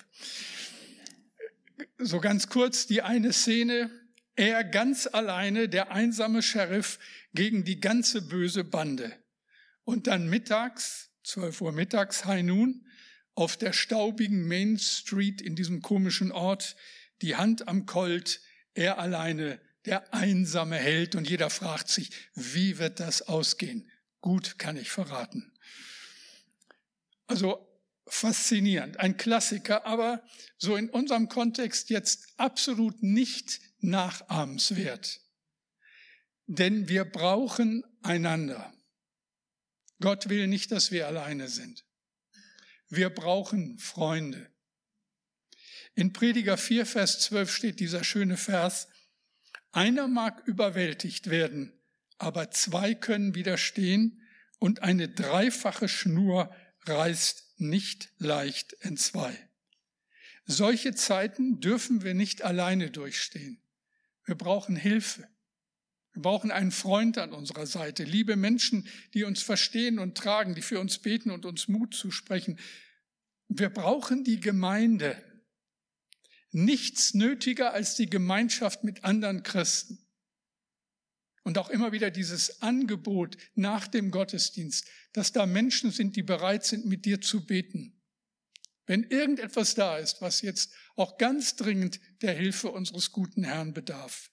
So 1.98 2.20
ganz 2.20 2.48
kurz 2.48 2.86
die 2.86 3.02
eine 3.02 3.34
Szene. 3.34 3.90
Er 4.36 4.64
ganz 4.64 5.08
alleine, 5.12 5.68
der 5.68 5.90
einsame 5.90 6.44
Sheriff 6.44 7.00
gegen 7.34 7.64
die 7.64 7.80
ganze 7.80 8.22
böse 8.22 8.64
Bande. 8.64 9.12
Und 9.84 10.06
dann 10.06 10.30
mittags, 10.30 11.10
12 11.24 11.60
Uhr 11.62 11.72
mittags, 11.72 12.26
High 12.26 12.44
Noon, 12.44 12.86
auf 13.34 13.58
der 13.58 13.74
staubigen 13.74 14.48
Main 14.48 14.78
Street 14.78 15.42
in 15.42 15.56
diesem 15.56 15.82
komischen 15.82 16.32
Ort, 16.32 16.76
die 17.24 17.36
Hand 17.36 17.68
am 17.68 17.88
Colt, 17.88 18.42
er 18.76 19.00
alleine, 19.00 19.60
der 19.86 20.14
einsame 20.14 20.76
Held 20.76 21.16
und 21.16 21.28
jeder 21.28 21.50
fragt 21.50 21.90
sich, 21.90 22.12
wie 22.36 22.78
wird 22.78 23.00
das 23.00 23.24
ausgehen? 23.24 23.90
Gut 24.22 24.60
kann 24.60 24.78
ich 24.78 24.92
verraten. 24.92 25.52
Also 27.26 27.67
faszinierend, 28.08 29.00
ein 29.00 29.18
Klassiker, 29.18 29.86
aber 29.86 30.24
so 30.58 30.76
in 30.76 30.90
unserem 30.90 31.30
Kontext 31.30 31.90
jetzt 31.90 32.28
absolut 32.38 33.04
nicht 33.04 33.60
nachahmenswert. 33.80 35.22
Denn 36.46 36.88
wir 36.88 37.06
brauchen 37.06 37.84
einander. 38.02 38.74
Gott 40.00 40.30
will 40.30 40.48
nicht, 40.48 40.72
dass 40.72 40.92
wir 40.92 41.08
alleine 41.08 41.48
sind. 41.48 41.86
Wir 42.90 43.10
brauchen 43.10 43.80
Freunde. 43.80 44.50
In 45.96 46.14
Prediger 46.14 46.58
4, 46.58 46.86
Vers 46.86 47.20
12 47.22 47.52
steht 47.52 47.80
dieser 47.80 48.04
schöne 48.04 48.38
Vers, 48.38 48.88
einer 49.72 50.08
mag 50.08 50.48
überwältigt 50.48 51.30
werden, 51.30 51.74
aber 52.18 52.52
zwei 52.52 52.94
können 52.94 53.36
widerstehen 53.36 54.22
und 54.60 54.84
eine 54.84 55.10
dreifache 55.10 55.90
Schnur 55.90 56.56
reißt 56.88 57.56
nicht 57.58 58.10
leicht 58.18 58.74
entzwei. 58.82 59.36
Solche 60.46 60.96
Zeiten 60.96 61.60
dürfen 61.60 62.04
wir 62.04 62.14
nicht 62.14 62.42
alleine 62.42 62.90
durchstehen. 62.90 63.62
Wir 64.26 64.36
brauchen 64.36 64.76
Hilfe. 64.76 65.28
Wir 66.14 66.22
brauchen 66.22 66.52
einen 66.52 66.72
Freund 66.72 67.18
an 67.18 67.32
unserer 67.32 67.68
Seite, 67.68 68.04
liebe 68.04 68.36
Menschen, 68.36 68.88
die 69.14 69.24
uns 69.24 69.42
verstehen 69.42 70.00
und 70.00 70.18
tragen, 70.18 70.56
die 70.56 70.62
für 70.62 70.80
uns 70.80 71.00
beten 71.00 71.32
und 71.32 71.46
uns 71.46 71.68
Mut 71.68 71.94
zusprechen. 71.94 72.60
Wir 73.50 73.70
brauchen 73.70 74.24
die 74.24 74.40
Gemeinde 74.40 75.22
nichts 76.52 77.14
nötiger 77.14 77.74
als 77.74 77.96
die 77.96 78.10
Gemeinschaft 78.10 78.84
mit 78.84 79.04
anderen 79.04 79.44
Christen. 79.44 80.07
Und 81.48 81.58
auch 81.58 81.70
immer 81.70 81.94
wieder 81.94 82.12
dieses 82.12 82.62
Angebot 82.62 83.38
nach 83.56 83.88
dem 83.88 84.12
Gottesdienst, 84.12 84.86
dass 85.14 85.32
da 85.32 85.46
Menschen 85.46 85.92
sind, 85.92 86.18
die 86.18 86.22
bereit 86.22 86.66
sind, 86.66 86.86
mit 86.86 87.06
dir 87.06 87.22
zu 87.22 87.46
beten. 87.46 88.04
Wenn 88.86 89.04
irgendetwas 89.04 89.74
da 89.74 89.98
ist, 89.98 90.22
was 90.22 90.42
jetzt 90.42 90.74
auch 90.98 91.18
ganz 91.18 91.56
dringend 91.56 92.02
der 92.22 92.34
Hilfe 92.34 92.70
unseres 92.70 93.14
guten 93.14 93.46
Herrn 93.46 93.74
bedarf. 93.74 94.30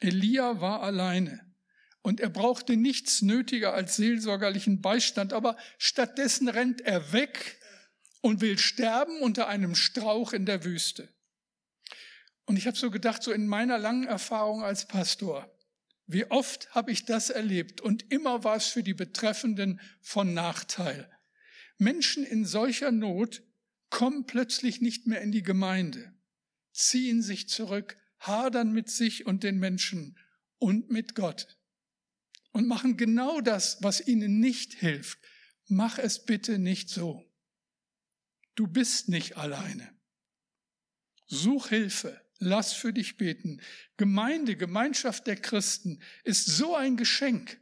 Elia 0.00 0.60
war 0.60 0.82
alleine 0.82 1.50
und 2.02 2.20
er 2.20 2.28
brauchte 2.28 2.76
nichts 2.76 3.22
nötiger 3.22 3.72
als 3.72 3.96
seelsorgerlichen 3.96 4.82
Beistand, 4.82 5.32
aber 5.32 5.56
stattdessen 5.78 6.50
rennt 6.50 6.82
er 6.82 7.14
weg 7.14 7.58
und 8.20 8.42
will 8.42 8.58
sterben 8.58 9.18
unter 9.22 9.48
einem 9.48 9.74
Strauch 9.74 10.34
in 10.34 10.44
der 10.44 10.62
Wüste. 10.62 11.08
Und 12.44 12.58
ich 12.58 12.66
habe 12.66 12.76
so 12.76 12.90
gedacht, 12.90 13.22
so 13.22 13.32
in 13.32 13.46
meiner 13.46 13.78
langen 13.78 14.06
Erfahrung 14.06 14.62
als 14.62 14.86
Pastor, 14.86 15.50
wie 16.08 16.24
oft 16.30 16.74
habe 16.74 16.90
ich 16.90 17.04
das 17.04 17.28
erlebt 17.28 17.82
und 17.82 18.10
immer 18.10 18.42
war 18.42 18.56
es 18.56 18.66
für 18.66 18.82
die 18.82 18.94
Betreffenden 18.94 19.78
von 20.00 20.32
Nachteil. 20.32 21.08
Menschen 21.76 22.24
in 22.24 22.46
solcher 22.46 22.90
Not 22.90 23.42
kommen 23.90 24.26
plötzlich 24.26 24.80
nicht 24.80 25.06
mehr 25.06 25.20
in 25.20 25.32
die 25.32 25.42
Gemeinde, 25.42 26.12
ziehen 26.72 27.22
sich 27.22 27.48
zurück, 27.48 27.98
hadern 28.18 28.72
mit 28.72 28.88
sich 28.88 29.26
und 29.26 29.44
den 29.44 29.58
Menschen 29.58 30.18
und 30.56 30.90
mit 30.90 31.14
Gott 31.14 31.58
und 32.52 32.66
machen 32.66 32.96
genau 32.96 33.42
das, 33.42 33.82
was 33.82 34.06
ihnen 34.06 34.40
nicht 34.40 34.72
hilft. 34.72 35.18
Mach 35.66 35.98
es 35.98 36.24
bitte 36.24 36.58
nicht 36.58 36.88
so. 36.88 37.22
Du 38.54 38.66
bist 38.66 39.10
nicht 39.10 39.36
alleine. 39.36 39.94
Such 41.26 41.68
Hilfe, 41.68 42.18
lass 42.38 42.72
für 42.72 42.92
dich 42.92 43.16
beten. 43.16 43.60
Gemeinde, 43.96 44.56
Gemeinschaft 44.56 45.26
der 45.26 45.36
Christen 45.36 46.00
ist 46.24 46.46
so 46.46 46.74
ein 46.74 46.96
Geschenk 46.96 47.58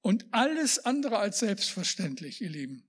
und 0.00 0.26
alles 0.32 0.84
andere 0.84 1.18
als 1.18 1.38
selbstverständlich, 1.38 2.40
ihr 2.40 2.50
Lieben. 2.50 2.86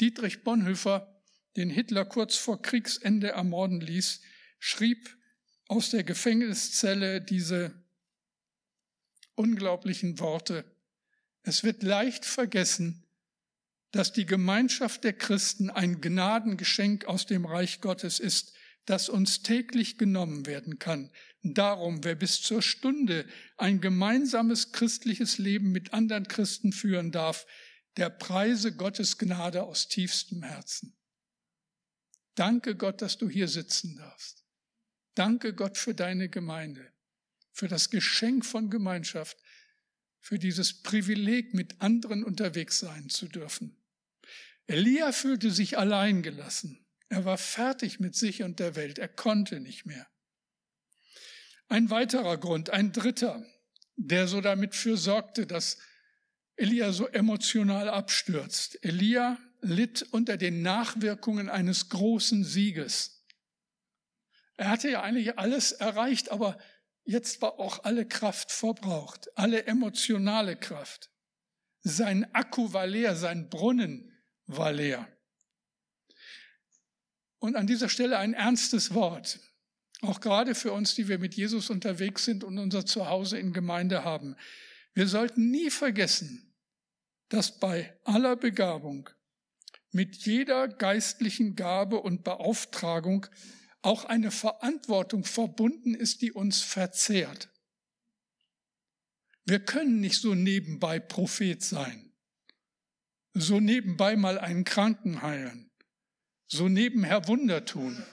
Dietrich 0.00 0.44
Bonhoeffer, 0.44 1.20
den 1.56 1.70
Hitler 1.70 2.04
kurz 2.04 2.36
vor 2.36 2.62
Kriegsende 2.62 3.30
ermorden 3.30 3.80
ließ, 3.80 4.20
schrieb 4.58 5.16
aus 5.68 5.90
der 5.90 6.04
Gefängniszelle 6.04 7.20
diese 7.20 7.72
unglaublichen 9.34 10.18
Worte. 10.18 10.64
Es 11.42 11.64
wird 11.64 11.82
leicht 11.82 12.24
vergessen, 12.24 13.04
dass 13.90 14.12
die 14.12 14.26
Gemeinschaft 14.26 15.04
der 15.04 15.12
Christen 15.12 15.70
ein 15.70 16.00
Gnadengeschenk 16.00 17.04
aus 17.06 17.26
dem 17.26 17.44
Reich 17.44 17.80
Gottes 17.80 18.20
ist, 18.20 18.54
das 18.84 19.08
uns 19.08 19.42
täglich 19.42 19.98
genommen 19.98 20.46
werden 20.46 20.78
kann. 20.78 21.10
Darum, 21.42 22.04
wer 22.04 22.14
bis 22.14 22.40
zur 22.42 22.62
Stunde 22.62 23.26
ein 23.56 23.80
gemeinsames 23.80 24.72
christliches 24.72 25.38
Leben 25.38 25.72
mit 25.72 25.92
anderen 25.92 26.26
Christen 26.28 26.72
führen 26.72 27.12
darf, 27.12 27.46
der 27.96 28.10
preise 28.10 28.74
Gottes 28.74 29.18
Gnade 29.18 29.62
aus 29.62 29.88
tiefstem 29.88 30.42
Herzen. 30.42 30.96
Danke 32.34 32.76
Gott, 32.76 33.02
dass 33.02 33.18
du 33.18 33.28
hier 33.28 33.48
sitzen 33.48 33.96
darfst. 33.96 34.44
Danke 35.14 35.54
Gott 35.54 35.76
für 35.76 35.94
deine 35.94 36.28
Gemeinde, 36.28 36.92
für 37.52 37.68
das 37.68 37.90
Geschenk 37.90 38.46
von 38.46 38.70
Gemeinschaft, 38.70 39.36
für 40.18 40.38
dieses 40.38 40.82
Privileg, 40.82 41.52
mit 41.52 41.82
anderen 41.82 42.24
unterwegs 42.24 42.78
sein 42.78 43.10
zu 43.10 43.28
dürfen. 43.28 43.76
Elia 44.66 45.12
fühlte 45.12 45.50
sich 45.50 45.76
allein 45.76 46.22
gelassen. 46.22 46.86
Er 47.12 47.26
war 47.26 47.36
fertig 47.36 48.00
mit 48.00 48.16
sich 48.16 48.42
und 48.42 48.58
der 48.58 48.74
Welt. 48.74 48.98
Er 48.98 49.06
konnte 49.06 49.60
nicht 49.60 49.84
mehr. 49.84 50.06
Ein 51.68 51.90
weiterer 51.90 52.38
Grund, 52.38 52.70
ein 52.70 52.90
dritter, 52.90 53.44
der 53.96 54.26
so 54.26 54.40
damit 54.40 54.74
für 54.74 54.96
sorgte, 54.96 55.46
dass 55.46 55.76
Elia 56.56 56.90
so 56.92 57.06
emotional 57.06 57.90
abstürzt. 57.90 58.82
Elia 58.82 59.36
litt 59.60 60.00
unter 60.12 60.38
den 60.38 60.62
Nachwirkungen 60.62 61.50
eines 61.50 61.90
großen 61.90 62.44
Sieges. 62.44 63.26
Er 64.56 64.70
hatte 64.70 64.88
ja 64.88 65.02
eigentlich 65.02 65.38
alles 65.38 65.72
erreicht, 65.72 66.30
aber 66.30 66.58
jetzt 67.04 67.42
war 67.42 67.58
auch 67.58 67.84
alle 67.84 68.08
Kraft 68.08 68.50
verbraucht, 68.50 69.28
alle 69.36 69.66
emotionale 69.66 70.56
Kraft. 70.56 71.10
Sein 71.82 72.34
Akku 72.34 72.72
war 72.72 72.86
leer, 72.86 73.16
sein 73.16 73.50
Brunnen 73.50 74.18
war 74.46 74.72
leer. 74.72 75.11
Und 77.42 77.56
an 77.56 77.66
dieser 77.66 77.88
Stelle 77.88 78.18
ein 78.18 78.34
ernstes 78.34 78.94
Wort, 78.94 79.40
auch 80.00 80.20
gerade 80.20 80.54
für 80.54 80.70
uns, 80.70 80.94
die 80.94 81.08
wir 81.08 81.18
mit 81.18 81.34
Jesus 81.34 81.70
unterwegs 81.70 82.24
sind 82.24 82.44
und 82.44 82.56
unser 82.56 82.86
Zuhause 82.86 83.36
in 83.36 83.52
Gemeinde 83.52 84.04
haben. 84.04 84.36
Wir 84.94 85.08
sollten 85.08 85.50
nie 85.50 85.68
vergessen, 85.68 86.54
dass 87.30 87.58
bei 87.58 87.98
aller 88.04 88.36
Begabung 88.36 89.10
mit 89.90 90.18
jeder 90.18 90.68
geistlichen 90.68 91.56
Gabe 91.56 91.98
und 91.98 92.22
Beauftragung 92.22 93.26
auch 93.80 94.04
eine 94.04 94.30
Verantwortung 94.30 95.24
verbunden 95.24 95.96
ist, 95.96 96.22
die 96.22 96.30
uns 96.30 96.62
verzehrt. 96.62 97.48
Wir 99.46 99.58
können 99.58 99.98
nicht 99.98 100.20
so 100.20 100.36
nebenbei 100.36 101.00
Prophet 101.00 101.60
sein, 101.60 102.12
so 103.34 103.58
nebenbei 103.58 104.14
mal 104.14 104.38
einen 104.38 104.62
Kranken 104.62 105.22
heilen, 105.22 105.71
so 106.52 106.68
nebenher 106.68 107.26
Wunder 107.28 107.64
tun, 107.64 108.04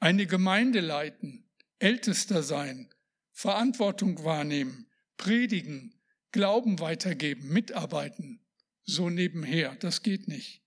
eine 0.00 0.26
Gemeinde 0.26 0.80
leiten, 0.80 1.48
Ältester 1.78 2.42
sein, 2.42 2.92
Verantwortung 3.32 4.22
wahrnehmen, 4.22 4.86
predigen, 5.16 5.94
Glauben 6.30 6.78
weitergeben, 6.78 7.48
mitarbeiten, 7.48 8.44
so 8.84 9.08
nebenher. 9.08 9.74
Das 9.76 10.02
geht 10.02 10.28
nicht. 10.28 10.62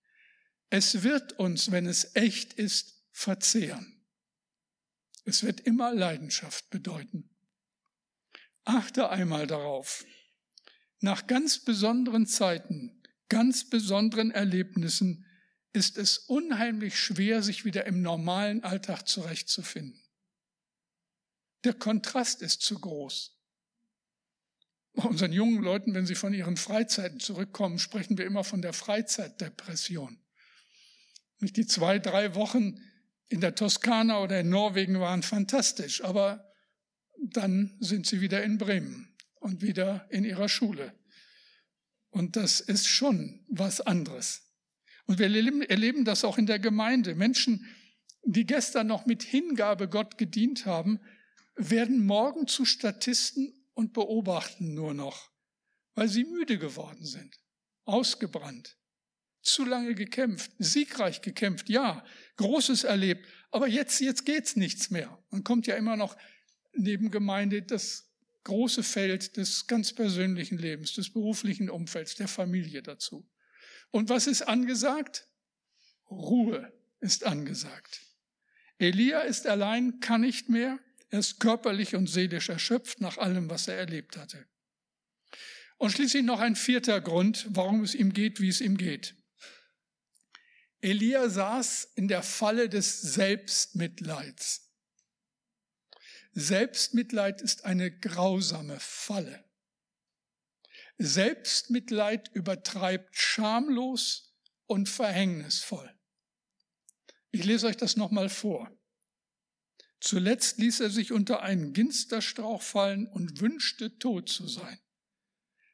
Es 0.72 1.04
wird 1.04 1.34
uns, 1.34 1.70
wenn 1.70 1.86
es 1.86 2.16
echt 2.16 2.54
ist, 2.54 3.06
verzehren. 3.12 4.02
Es 5.24 5.44
wird 5.44 5.62
immer 5.62 5.94
Leidenschaft 5.94 6.72
bedeuten. 6.72 7.30
Achte 8.64 9.10
einmal 9.10 9.46
darauf. 9.46 10.04
Nach 11.00 11.28
ganz 11.28 11.60
besonderen 11.60 12.26
Zeiten, 12.26 13.04
ganz 13.30 13.70
besonderen 13.70 14.32
Erlebnissen 14.32 15.28
ist 15.74 15.98
es 15.98 16.18
unheimlich 16.18 17.00
schwer, 17.00 17.42
sich 17.42 17.66
wieder 17.66 17.86
im 17.86 18.02
normalen 18.02 18.64
Alltag 18.64 19.08
zurechtzufinden. 19.08 20.02
Der 21.64 21.74
Kontrast 21.74 22.42
ist 22.42 22.62
zu 22.62 22.80
groß. 22.80 23.38
Bei 24.94 25.04
unseren 25.04 25.32
jungen 25.32 25.64
Leuten, 25.64 25.94
wenn 25.94 26.06
sie 26.06 26.16
von 26.16 26.34
ihren 26.34 26.58
Freizeiten 26.58 27.20
zurückkommen, 27.20 27.80
sprechen 27.80 28.18
wir 28.18 28.26
immer 28.26 28.44
von 28.44 28.62
der 28.62 28.74
Freizeitdepression. 28.74 30.20
Die 31.40 31.66
zwei, 31.66 31.98
drei 32.00 32.36
Wochen 32.36 32.80
in 33.28 33.40
der 33.40 33.56
Toskana 33.56 34.22
oder 34.22 34.42
in 34.42 34.50
Norwegen 34.50 35.00
waren 35.00 35.24
fantastisch, 35.24 36.04
aber 36.04 36.52
dann 37.18 37.78
sind 37.80 38.06
sie 38.06 38.20
wieder 38.20 38.44
in 38.44 38.58
Bremen 38.58 39.16
und 39.40 39.62
wieder 39.62 40.08
in 40.10 40.26
ihrer 40.26 40.50
Schule. 40.50 40.94
Und 42.10 42.36
das 42.36 42.60
ist 42.60 42.88
schon 42.88 43.46
was 43.48 43.80
anderes. 43.80 44.51
Und 45.06 45.20
wir 45.20 45.26
erleben 45.26 46.06
das 46.06 46.24
auch 46.24 46.38
in 46.38 46.46
der 46.46 46.60
Gemeinde. 46.60 47.16
Menschen, 47.16 47.66
die 48.24 48.46
gestern 48.46 48.88
noch 48.88 49.06
mit 49.06 49.24
Hingabe 49.24 49.90
Gott 49.90 50.18
gedient 50.18 50.66
haben, 50.66 51.00
werden 51.56 52.06
morgen 52.06 52.48
zu 52.48 52.66
Statisten 52.66 53.54
und 53.74 53.94
beobachten 53.94 54.74
nur 54.74 54.94
noch, 54.94 55.32
weil 55.96 56.08
sie 56.08 56.24
müde 56.24 56.58
geworden 56.58 57.06
sind, 57.06 57.36
ausgebrannt, 57.86 58.78
zu 59.42 59.66
lange 59.66 59.96
gekämpft, 59.96 60.52
siegreich 60.60 61.22
gekämpft, 61.22 61.70
ja, 61.70 62.06
Großes 62.38 62.84
erlebt, 62.84 63.28
aber 63.50 63.68
jetzt, 63.68 64.00
jetzt 64.00 64.26
geht's 64.26 64.56
nichts 64.56 64.92
mehr. 64.92 65.22
Man 65.30 65.44
kommt 65.44 65.68
ja 65.68 65.76
immer 65.76 65.98
noch 65.98 66.16
neben 66.74 67.12
Gemeinde 67.12 67.62
das 67.62 68.12
große 68.44 68.84
Feld 68.84 69.38
des 69.38 69.68
ganz 69.68 69.94
persönlichen 69.94 70.58
Lebens, 70.58 70.94
des 70.94 71.12
beruflichen 71.12 71.70
Umfelds, 71.70 72.16
der 72.16 72.28
Familie 72.28 72.82
dazu. 72.82 73.28
Und 73.92 74.10
was 74.10 74.28
ist 74.28 74.44
angesagt? 74.44 75.28
Ruhe 76.10 76.72
ist 77.00 77.26
angesagt. 77.26 78.02
Elia 78.80 79.20
ist 79.22 79.48
allein, 79.48 80.00
kann 80.00 80.22
nicht 80.22 80.50
mehr. 80.50 80.80
Er 81.10 81.20
ist 81.20 81.40
körperlich 81.40 81.96
und 81.96 82.08
seelisch 82.08 82.50
erschöpft 82.50 83.02
nach 83.02 83.18
allem, 83.18 83.50
was 83.50 83.68
er 83.68 83.76
erlebt 83.76 84.18
hatte. 84.18 84.48
Und 85.78 85.92
schließlich 85.92 86.24
noch 86.24 86.40
ein 86.40 86.56
vierter 86.56 87.02
Grund, 87.02 87.48
warum 87.50 87.84
es 87.84 87.96
ihm 87.96 88.14
geht, 88.14 88.40
wie 88.40 88.50
es 88.50 88.62
ihm 88.62 88.78
geht. 88.78 89.16
Elia 90.80 91.30
saß 91.30 91.92
in 91.96 92.08
der 92.08 92.24
Falle 92.24 92.70
des 92.70 93.02
Selbstmitleids. 93.02 94.70
Selbstmitleid 96.34 97.42
ist 97.42 97.66
eine 97.66 97.92
grausame 97.92 98.80
Falle. 98.80 99.44
Selbstmitleid 101.04 102.30
übertreibt 102.34 103.16
schamlos 103.16 104.36
und 104.68 104.88
verhängnisvoll. 104.88 105.94
Ich 107.32 107.44
lese 107.44 107.68
euch 107.68 107.78
das 107.78 107.96
nochmal 107.96 108.30
vor. 108.30 108.72
Zuletzt 110.00 110.58
ließ 110.58 110.80
er 110.80 110.90
sich 110.90 111.12
unter 111.12 111.42
einen 111.42 111.74
Ginsterstrauch 111.74 112.62
fallen 112.62 113.08
und 113.08 113.40
wünschte 113.40 113.98
tot 113.98 114.30
zu 114.30 114.48
sein. 114.48 114.80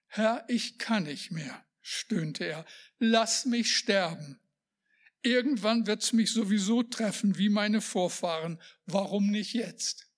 Herr, 0.07 0.45
ich 0.47 0.77
kann 0.77 1.03
nicht 1.03 1.31
mehr, 1.31 1.65
stöhnte 1.81 2.45
er, 2.45 2.65
lass 2.99 3.45
mich 3.45 3.75
sterben. 3.75 4.39
Irgendwann 5.21 5.87
wird's 5.87 6.13
mich 6.13 6.31
sowieso 6.31 6.83
treffen 6.83 7.37
wie 7.37 7.49
meine 7.49 7.81
Vorfahren, 7.81 8.61
warum 8.85 9.29
nicht 9.29 9.53
jetzt? 9.53 10.09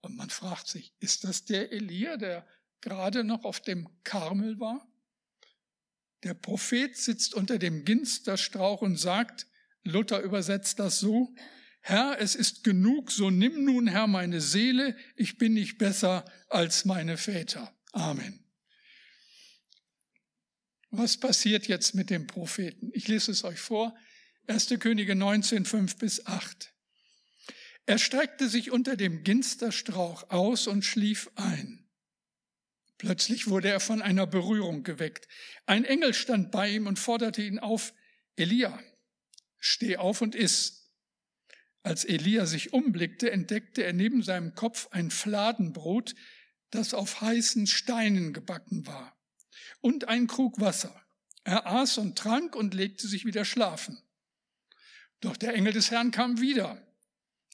Und 0.00 0.16
man 0.16 0.30
fragt 0.30 0.66
sich, 0.66 0.94
ist 0.98 1.24
das 1.24 1.44
der 1.44 1.72
Elia, 1.72 2.16
der 2.16 2.46
gerade 2.82 3.24
noch 3.24 3.44
auf 3.44 3.60
dem 3.60 3.88
Karmel 4.04 4.60
war? 4.60 4.86
Der 6.24 6.34
Prophet 6.34 6.96
sitzt 6.96 7.34
unter 7.34 7.58
dem 7.58 7.84
Ginsterstrauch 7.84 8.82
und 8.82 8.96
sagt, 8.96 9.46
Luther 9.82 10.20
übersetzt 10.20 10.78
das 10.78 11.00
so, 11.00 11.34
Herr, 11.80 12.20
es 12.20 12.36
ist 12.36 12.62
genug, 12.62 13.10
so 13.10 13.30
nimm 13.30 13.64
nun, 13.64 13.88
Herr, 13.88 14.06
meine 14.06 14.40
Seele, 14.40 14.96
ich 15.16 15.36
bin 15.36 15.54
nicht 15.54 15.78
besser 15.78 16.24
als 16.48 16.84
meine 16.84 17.16
Väter. 17.16 17.74
Amen. 17.90 18.38
Was 20.90 21.16
passiert 21.18 21.66
jetzt 21.66 21.94
mit 21.94 22.10
dem 22.10 22.28
Propheten? 22.28 22.90
Ich 22.92 23.08
lese 23.08 23.32
es 23.32 23.42
euch 23.42 23.58
vor. 23.58 23.96
1. 24.46 24.74
Könige 24.78 25.16
19, 25.16 25.64
5 25.64 25.96
bis 25.96 26.26
8. 26.26 26.72
Er 27.86 27.98
streckte 27.98 28.48
sich 28.48 28.70
unter 28.70 28.96
dem 28.96 29.24
Ginsterstrauch 29.24 30.30
aus 30.30 30.68
und 30.68 30.84
schlief 30.84 31.30
ein. 31.34 31.81
Plötzlich 33.02 33.48
wurde 33.48 33.68
er 33.68 33.80
von 33.80 34.00
einer 34.00 34.28
Berührung 34.28 34.84
geweckt. 34.84 35.26
Ein 35.66 35.84
Engel 35.84 36.14
stand 36.14 36.52
bei 36.52 36.70
ihm 36.70 36.86
und 36.86 37.00
forderte 37.00 37.42
ihn 37.42 37.58
auf, 37.58 37.94
Elia, 38.36 38.78
steh 39.58 39.96
auf 39.96 40.20
und 40.20 40.36
iss. 40.36 40.88
Als 41.82 42.04
Elia 42.04 42.46
sich 42.46 42.72
umblickte, 42.72 43.32
entdeckte 43.32 43.82
er 43.82 43.92
neben 43.92 44.22
seinem 44.22 44.54
Kopf 44.54 44.86
ein 44.92 45.10
Fladenbrot, 45.10 46.14
das 46.70 46.94
auf 46.94 47.20
heißen 47.20 47.66
Steinen 47.66 48.32
gebacken 48.32 48.86
war, 48.86 49.20
und 49.80 50.06
ein 50.06 50.28
Krug 50.28 50.60
Wasser. 50.60 50.94
Er 51.42 51.66
aß 51.66 51.98
und 51.98 52.16
trank 52.16 52.54
und 52.54 52.72
legte 52.72 53.08
sich 53.08 53.24
wieder 53.24 53.44
schlafen. 53.44 54.00
Doch 55.20 55.36
der 55.36 55.54
Engel 55.54 55.72
des 55.72 55.90
Herrn 55.90 56.12
kam 56.12 56.40
wieder 56.40 56.80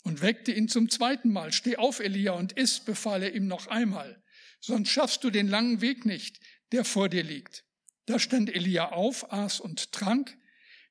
und 0.03 0.21
weckte 0.21 0.53
ihn 0.53 0.69
zum 0.69 0.91
zweiten 0.91 1.33
Mal. 1.33 1.55
Steh 1.55 1.79
auf, 1.79 2.01
Elia, 2.01 2.33
und 2.33 2.53
iss, 2.53 2.81
befahl 2.81 3.23
er 3.23 3.35
ihm 3.35 3.47
noch 3.47 3.69
einmal, 3.69 4.23
sonst 4.61 4.91
schaffst 4.91 5.25
du 5.25 5.31
den 5.31 5.49
langen 5.49 5.81
Weg 5.81 6.05
nicht, 6.05 6.41
der 6.73 6.85
vor 6.85 7.09
dir 7.09 7.23
liegt. 7.23 7.65
Da 8.07 8.19
stand 8.19 8.55
Elia 8.55 8.93
auf, 8.93 9.33
aß 9.33 9.61
und 9.61 9.93
trank. 9.93 10.37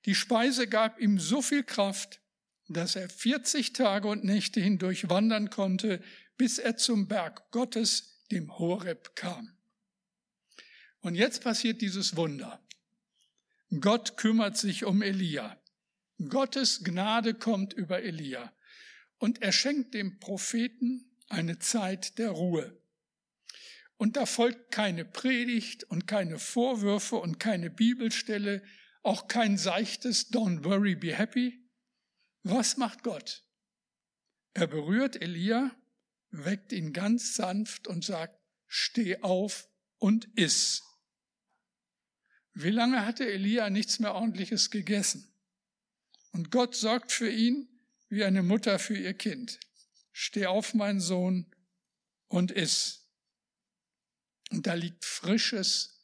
Die 0.05 0.15
Speise 0.15 0.67
gab 0.67 0.99
ihm 0.99 1.19
so 1.19 1.41
viel 1.41 1.63
Kraft, 1.63 2.21
dass 2.67 2.95
er 2.95 3.09
40 3.09 3.73
Tage 3.73 4.07
und 4.07 4.23
Nächte 4.23 4.59
hindurch 4.59 5.09
wandern 5.09 5.49
konnte, 5.49 6.03
bis 6.37 6.59
er 6.59 6.77
zum 6.77 7.07
Berg 7.07 7.51
Gottes, 7.51 8.23
dem 8.31 8.57
Horeb, 8.57 9.15
kam. 9.15 9.57
Und 10.99 11.15
jetzt 11.15 11.43
passiert 11.43 11.81
dieses 11.81 12.15
Wunder. 12.15 12.61
Gott 13.79 14.17
kümmert 14.17 14.57
sich 14.57 14.85
um 14.85 15.01
Elia. 15.01 15.57
Gottes 16.29 16.83
Gnade 16.83 17.33
kommt 17.33 17.73
über 17.73 18.01
Elia 18.01 18.53
und 19.19 19.41
er 19.41 19.51
schenkt 19.51 19.93
dem 19.93 20.19
Propheten 20.19 21.05
eine 21.29 21.59
Zeit 21.59 22.17
der 22.17 22.31
Ruhe. 22.31 22.79
Und 23.97 24.15
da 24.15 24.25
folgt 24.25 24.71
keine 24.71 25.05
Predigt 25.05 25.83
und 25.83 26.07
keine 26.07 26.37
Vorwürfe 26.39 27.17
und 27.17 27.39
keine 27.39 27.69
Bibelstelle, 27.69 28.63
auch 29.01 29.27
kein 29.27 29.57
seichtes 29.57 30.31
Don't 30.31 30.63
worry, 30.63 30.95
be 30.95 31.15
happy. 31.15 31.67
Was 32.43 32.77
macht 32.77 33.03
Gott? 33.03 33.43
Er 34.53 34.67
berührt 34.67 35.21
Elia, 35.21 35.75
weckt 36.29 36.71
ihn 36.71 36.93
ganz 36.93 37.35
sanft 37.35 37.87
und 37.87 38.03
sagt, 38.03 38.39
steh 38.67 39.21
auf 39.21 39.67
und 39.97 40.25
iss. 40.35 40.83
Wie 42.53 42.71
lange 42.71 43.05
hatte 43.05 43.31
Elia 43.31 43.69
nichts 43.69 43.99
mehr 43.99 44.15
ordentliches 44.15 44.71
gegessen? 44.71 45.31
Und 46.31 46.51
Gott 46.51 46.75
sorgt 46.75 47.11
für 47.11 47.29
ihn 47.29 47.67
wie 48.09 48.23
eine 48.23 48.43
Mutter 48.43 48.79
für 48.79 48.97
ihr 48.97 49.13
Kind. 49.13 49.59
Steh 50.11 50.45
auf, 50.47 50.73
mein 50.73 50.99
Sohn, 50.99 51.45
und 52.27 52.51
iss. 52.51 53.06
Und 54.51 54.67
da 54.67 54.73
liegt 54.73 55.05
frisches, 55.05 55.97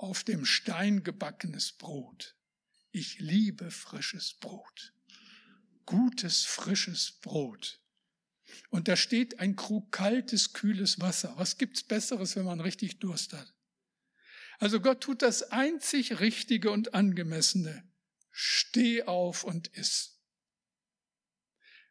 auf 0.00 0.24
dem 0.24 0.46
Stein 0.46 1.04
gebackenes 1.04 1.72
Brot. 1.72 2.34
Ich 2.90 3.18
liebe 3.18 3.70
frisches 3.70 4.32
Brot. 4.32 4.94
Gutes, 5.84 6.44
frisches 6.44 7.20
Brot. 7.20 7.80
Und 8.70 8.88
da 8.88 8.96
steht 8.96 9.38
ein 9.38 9.56
Krug 9.56 9.92
kaltes, 9.92 10.54
kühles 10.54 11.00
Wasser. 11.00 11.34
Was 11.36 11.58
gibt's 11.58 11.82
Besseres, 11.82 12.34
wenn 12.34 12.46
man 12.46 12.60
richtig 12.60 12.98
Durst 12.98 13.34
hat? 13.34 13.54
Also 14.58 14.80
Gott 14.80 15.02
tut 15.02 15.20
das 15.20 15.42
einzig 15.52 16.20
Richtige 16.20 16.70
und 16.70 16.94
Angemessene. 16.94 17.86
Steh 18.30 19.02
auf 19.02 19.44
und 19.44 19.68
iss. 19.68 20.18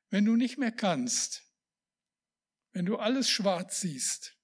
Wenn 0.10 0.26
du 0.26 0.36
nicht 0.36 0.58
mehr 0.58 0.72
kannst, 0.72 1.44
wenn 2.72 2.86
du 2.86 2.98
alles 2.98 3.30
schwarz 3.30 3.82
siehst 3.82 4.39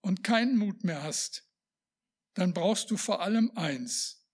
und 0.00 0.24
keinen 0.24 0.56
Mut 0.56 0.84
mehr 0.84 1.02
hast, 1.02 1.48
dann 2.34 2.54
brauchst 2.54 2.90
du 2.90 2.96
vor 2.96 3.22
allem 3.22 3.50
eins, 3.56 4.26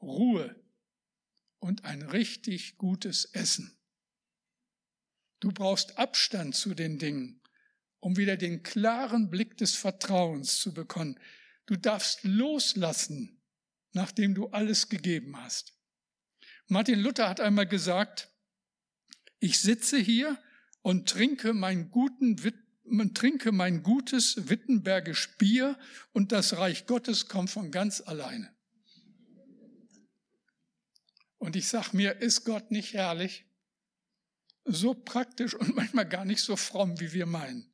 Ruhe 0.00 0.62
und 1.58 1.84
ein 1.84 2.02
richtig 2.02 2.76
gutes 2.76 3.24
Essen. 3.24 3.78
Du 5.40 5.50
brauchst 5.50 5.98
Abstand 5.98 6.54
zu 6.54 6.74
den 6.74 6.98
Dingen, 6.98 7.40
um 8.00 8.16
wieder 8.16 8.36
den 8.36 8.62
klaren 8.62 9.30
Blick 9.30 9.56
des 9.56 9.74
Vertrauens 9.74 10.58
zu 10.58 10.74
bekommen. 10.74 11.18
Du 11.66 11.76
darfst 11.76 12.24
loslassen, 12.24 13.42
nachdem 13.92 14.34
du 14.34 14.48
alles 14.48 14.88
gegeben 14.88 15.36
hast. 15.36 15.78
Martin 16.68 16.98
Luther 16.98 17.28
hat 17.28 17.40
einmal 17.40 17.66
gesagt, 17.66 18.30
ich 19.38 19.60
sitze 19.60 19.98
hier 19.98 20.38
und 20.82 21.08
trinke 21.08 21.52
mein, 21.52 21.90
guten, 21.90 22.42
trinke 23.14 23.52
mein 23.52 23.82
gutes 23.82 24.48
Wittenbergisch 24.48 25.36
Bier 25.38 25.78
und 26.12 26.32
das 26.32 26.56
Reich 26.56 26.86
Gottes 26.86 27.28
kommt 27.28 27.50
von 27.50 27.70
ganz 27.70 28.00
alleine. 28.00 28.54
Und 31.38 31.56
ich 31.56 31.68
sag 31.68 31.92
mir, 31.92 32.20
ist 32.20 32.44
Gott 32.44 32.70
nicht 32.70 32.94
herrlich? 32.94 33.46
So 34.64 34.94
praktisch 34.94 35.54
und 35.54 35.76
manchmal 35.76 36.08
gar 36.08 36.24
nicht 36.24 36.40
so 36.40 36.56
fromm, 36.56 37.00
wie 37.00 37.12
wir 37.12 37.26
meinen. 37.26 37.70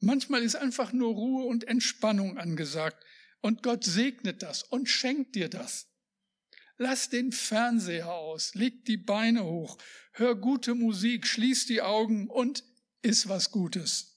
Manchmal 0.00 0.42
ist 0.42 0.56
einfach 0.56 0.92
nur 0.92 1.14
Ruhe 1.14 1.44
und 1.44 1.64
Entspannung 1.68 2.38
angesagt. 2.38 3.04
Und 3.40 3.62
Gott 3.62 3.84
segnet 3.84 4.42
das 4.42 4.62
und 4.62 4.88
schenkt 4.88 5.34
dir 5.34 5.48
das. 5.48 5.88
Lass 6.76 7.08
den 7.08 7.32
Fernseher 7.32 8.10
aus, 8.10 8.54
leg 8.54 8.84
die 8.86 8.96
Beine 8.96 9.44
hoch, 9.44 9.78
hör 10.12 10.34
gute 10.34 10.74
Musik, 10.74 11.26
schließ 11.26 11.66
die 11.66 11.82
Augen 11.82 12.28
und 12.28 12.64
iss 13.04 13.28
was 13.28 13.50
Gutes. 13.50 14.14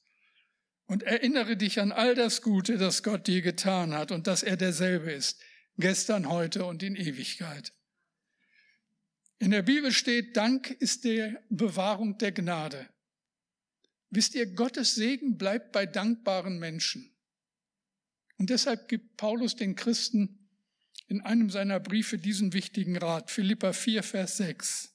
Und 0.86 1.04
erinnere 1.04 1.58
dich 1.58 1.80
an 1.80 1.92
all 1.92 2.16
das 2.16 2.42
Gute, 2.42 2.78
das 2.78 3.04
Gott 3.04 3.28
dir 3.28 3.42
getan 3.42 3.94
hat 3.94 4.12
und 4.12 4.26
dass 4.26 4.42
er 4.42 4.56
derselbe 4.56 5.12
ist, 5.12 5.40
gestern, 5.78 6.30
heute 6.30 6.66
und 6.66 6.82
in 6.82 6.96
Ewigkeit. 6.96 7.74
In 9.40 9.52
der 9.52 9.62
Bibel 9.62 9.92
steht, 9.92 10.36
Dank 10.36 10.72
ist 10.72 11.04
der 11.04 11.44
Bewahrung 11.50 12.18
der 12.18 12.32
Gnade. 12.32 12.90
Wisst 14.10 14.36
ihr, 14.36 14.48
Gottes 14.48 14.96
Segen 14.96 15.38
bleibt 15.38 15.74
bei 15.74 15.86
dankbaren 15.86 16.58
Menschen. 16.58 17.14
Und 18.38 18.50
deshalb 18.50 18.88
gibt 18.88 19.18
Paulus 19.18 19.56
den 19.56 19.76
Christen 19.76 20.48
in 21.08 21.22
einem 21.22 21.50
seiner 21.50 21.80
Briefe 21.80 22.18
diesen 22.18 22.54
wichtigen 22.54 22.98
Rat, 22.98 23.32
Philippa 23.32 23.74
4, 23.74 24.04
Vers 24.04 24.38
6. 24.38 24.94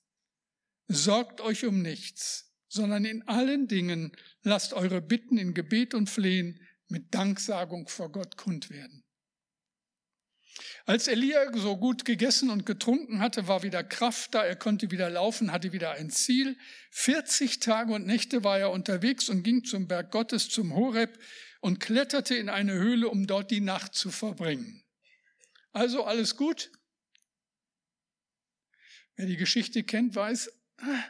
Sorgt 0.89 1.41
euch 1.41 1.65
um 1.65 1.83
nichts, 1.83 2.52
sondern 2.73 3.05
in 3.05 3.29
allen 3.29 3.69
Dingen 3.69 4.13
lasst 4.43 4.73
eure 4.73 5.03
Bitten 5.03 5.37
in 5.37 5.53
Gebet 5.53 5.93
und 5.93 6.09
Flehen 6.09 6.59
mit 6.89 7.15
Danksagung 7.15 7.87
vor 7.87 8.11
Gott 8.11 8.39
kund 8.39 8.71
werden. 8.71 9.05
Als 10.87 11.07
Elia 11.07 11.53
so 11.55 11.77
gut 11.77 12.07
gegessen 12.07 12.49
und 12.49 12.65
getrunken 12.65 13.21
hatte, 13.21 13.47
war 13.47 13.63
wieder 13.63 13.85
Kraft 13.85 14.35
da, 14.35 14.43
er 14.43 14.57
konnte 14.57 14.91
wieder 14.91 15.11
laufen, 15.11 15.53
hatte 15.53 15.75
wieder 15.75 15.93
ein 15.93 16.09
Ziel. 16.09 16.57
40 16.93 17.61
Tage 17.61 17.93
und 17.93 18.07
Nächte 18.07 18.43
war 18.43 18.59
er 18.59 18.71
unterwegs 18.71 19.29
und 19.29 19.43
ging 19.43 19.65
zum 19.65 19.87
Berg 19.87 20.11
Gottes, 20.11 20.49
zum 20.49 20.75
Horeb 20.75 21.19
und 21.61 21.79
kletterte 21.79 22.35
in 22.35 22.49
eine 22.49 22.73
Höhle, 22.73 23.09
um 23.09 23.27
dort 23.27 23.51
die 23.51 23.61
Nacht 23.61 23.95
zu 23.95 24.11
verbringen. 24.11 24.83
Also 25.73 26.05
alles 26.05 26.37
gut? 26.37 26.71
Wer 29.17 29.27
die 29.27 29.37
Geschichte 29.37 29.85
kennt, 29.85 30.15
weiß, 30.15 30.51
ah, 30.79 31.05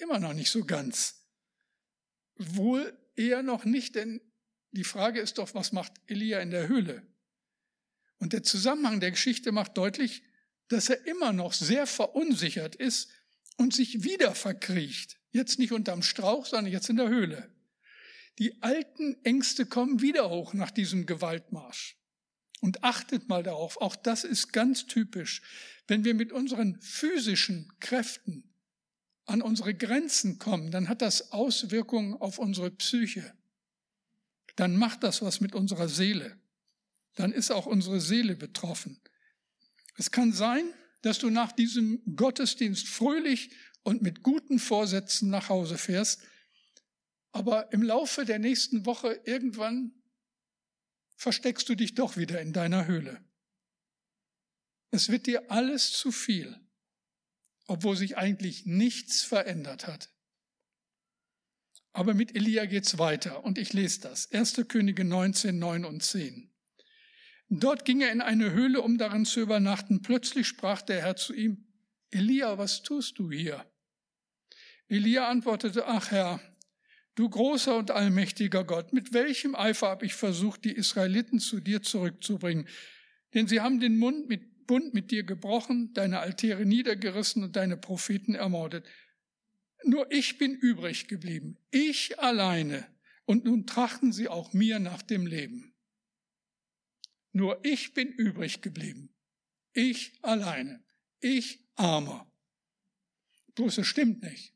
immer 0.00 0.18
noch 0.18 0.32
nicht 0.32 0.50
so 0.50 0.64
ganz. 0.64 1.24
Wohl 2.36 2.96
eher 3.16 3.42
noch 3.42 3.64
nicht, 3.64 3.94
denn 3.94 4.20
die 4.72 4.84
Frage 4.84 5.20
ist 5.20 5.38
doch, 5.38 5.54
was 5.54 5.72
macht 5.72 5.92
Elia 6.06 6.40
in 6.40 6.50
der 6.50 6.68
Höhle? 6.68 7.06
Und 8.18 8.32
der 8.32 8.42
Zusammenhang 8.42 9.00
der 9.00 9.10
Geschichte 9.10 9.52
macht 9.52 9.76
deutlich, 9.76 10.22
dass 10.68 10.88
er 10.88 11.06
immer 11.06 11.32
noch 11.32 11.52
sehr 11.52 11.86
verunsichert 11.86 12.76
ist 12.76 13.08
und 13.56 13.74
sich 13.74 14.04
wieder 14.04 14.34
verkriecht. 14.34 15.18
Jetzt 15.32 15.58
nicht 15.58 15.72
unterm 15.72 16.02
Strauch, 16.02 16.46
sondern 16.46 16.72
jetzt 16.72 16.88
in 16.88 16.96
der 16.96 17.08
Höhle. 17.08 17.52
Die 18.38 18.62
alten 18.62 19.16
Ängste 19.24 19.66
kommen 19.66 20.00
wieder 20.00 20.30
hoch 20.30 20.54
nach 20.54 20.70
diesem 20.70 21.06
Gewaltmarsch. 21.06 21.96
Und 22.60 22.84
achtet 22.84 23.28
mal 23.28 23.42
darauf, 23.42 23.80
auch 23.80 23.96
das 23.96 24.24
ist 24.24 24.52
ganz 24.52 24.86
typisch. 24.86 25.42
Wenn 25.86 26.04
wir 26.04 26.14
mit 26.14 26.30
unseren 26.30 26.80
physischen 26.80 27.72
Kräften 27.80 28.49
an 29.30 29.42
unsere 29.42 29.74
Grenzen 29.74 30.38
kommen, 30.38 30.70
dann 30.70 30.88
hat 30.88 31.02
das 31.02 31.32
Auswirkungen 31.32 32.14
auf 32.14 32.38
unsere 32.38 32.70
Psyche. 32.70 33.32
Dann 34.56 34.76
macht 34.76 35.02
das 35.02 35.22
was 35.22 35.40
mit 35.40 35.54
unserer 35.54 35.88
Seele 35.88 36.40
dann 37.20 37.32
ist 37.32 37.50
auch 37.50 37.66
unsere 37.66 38.00
Seele 38.00 38.36
betroffen. 38.36 39.00
Es 39.96 40.10
kann 40.10 40.32
sein, 40.32 40.72
dass 41.02 41.18
du 41.18 41.30
nach 41.30 41.52
diesem 41.52 42.02
Gottesdienst 42.16 42.88
fröhlich 42.88 43.50
und 43.82 44.02
mit 44.02 44.22
guten 44.22 44.58
Vorsätzen 44.58 45.30
nach 45.30 45.48
Hause 45.48 45.78
fährst, 45.78 46.22
aber 47.32 47.72
im 47.72 47.82
Laufe 47.82 48.24
der 48.24 48.38
nächsten 48.38 48.86
Woche 48.86 49.20
irgendwann 49.24 49.92
versteckst 51.16 51.68
du 51.68 51.74
dich 51.74 51.94
doch 51.94 52.16
wieder 52.16 52.40
in 52.40 52.52
deiner 52.52 52.86
Höhle. 52.86 53.22
Es 54.90 55.10
wird 55.10 55.26
dir 55.26 55.50
alles 55.50 55.92
zu 55.92 56.10
viel. 56.10 56.58
Obwohl 57.70 57.96
sich 57.96 58.18
eigentlich 58.18 58.66
nichts 58.66 59.22
verändert 59.22 59.86
hat. 59.86 60.10
Aber 61.92 62.14
mit 62.14 62.34
Elia 62.34 62.66
geht's 62.66 62.98
weiter 62.98 63.44
und 63.44 63.58
ich 63.58 63.72
lese 63.72 64.00
das. 64.00 64.32
1. 64.32 64.64
Könige 64.66 65.04
19, 65.04 65.56
9 65.56 65.84
und 65.84 66.02
10. 66.02 66.52
Dort 67.48 67.84
ging 67.84 68.00
er 68.00 68.10
in 68.10 68.22
eine 68.22 68.50
Höhle, 68.50 68.82
um 68.82 68.98
darin 68.98 69.24
zu 69.24 69.38
übernachten. 69.38 70.02
Plötzlich 70.02 70.48
sprach 70.48 70.82
der 70.82 71.02
Herr 71.02 71.14
zu 71.14 71.32
ihm, 71.32 71.64
Elia, 72.10 72.58
was 72.58 72.82
tust 72.82 73.20
du 73.20 73.30
hier? 73.30 73.64
Elia 74.88 75.28
antwortete, 75.28 75.86
ach 75.86 76.10
Herr, 76.10 76.40
du 77.14 77.28
großer 77.28 77.76
und 77.76 77.92
allmächtiger 77.92 78.64
Gott, 78.64 78.92
mit 78.92 79.12
welchem 79.12 79.54
Eifer 79.54 79.90
habe 79.90 80.06
ich 80.06 80.14
versucht, 80.14 80.64
die 80.64 80.72
Israeliten 80.72 81.38
zu 81.38 81.60
dir 81.60 81.82
zurückzubringen? 81.82 82.66
Denn 83.34 83.46
sie 83.46 83.60
haben 83.60 83.78
den 83.78 83.96
Mund 83.96 84.28
mit, 84.28 84.49
Bund 84.70 84.94
mit 84.94 85.10
dir 85.10 85.24
gebrochen, 85.24 85.92
deine 85.94 86.20
Altäre 86.20 86.64
niedergerissen 86.64 87.42
und 87.42 87.56
deine 87.56 87.76
Propheten 87.76 88.36
ermordet. 88.36 88.86
Nur 89.82 90.12
ich 90.12 90.38
bin 90.38 90.54
übrig 90.54 91.08
geblieben, 91.08 91.58
ich 91.72 92.20
alleine, 92.20 92.86
und 93.24 93.44
nun 93.44 93.66
trachten 93.66 94.12
sie 94.12 94.28
auch 94.28 94.52
mir 94.52 94.78
nach 94.78 95.02
dem 95.02 95.26
Leben. 95.26 95.74
Nur 97.32 97.58
ich 97.64 97.94
bin 97.94 98.12
übrig 98.12 98.62
geblieben, 98.62 99.12
ich 99.72 100.16
alleine, 100.22 100.84
ich 101.18 101.66
armer. 101.74 102.30
Bloß 103.56 103.78
es 103.78 103.88
stimmt 103.88 104.22
nicht. 104.22 104.54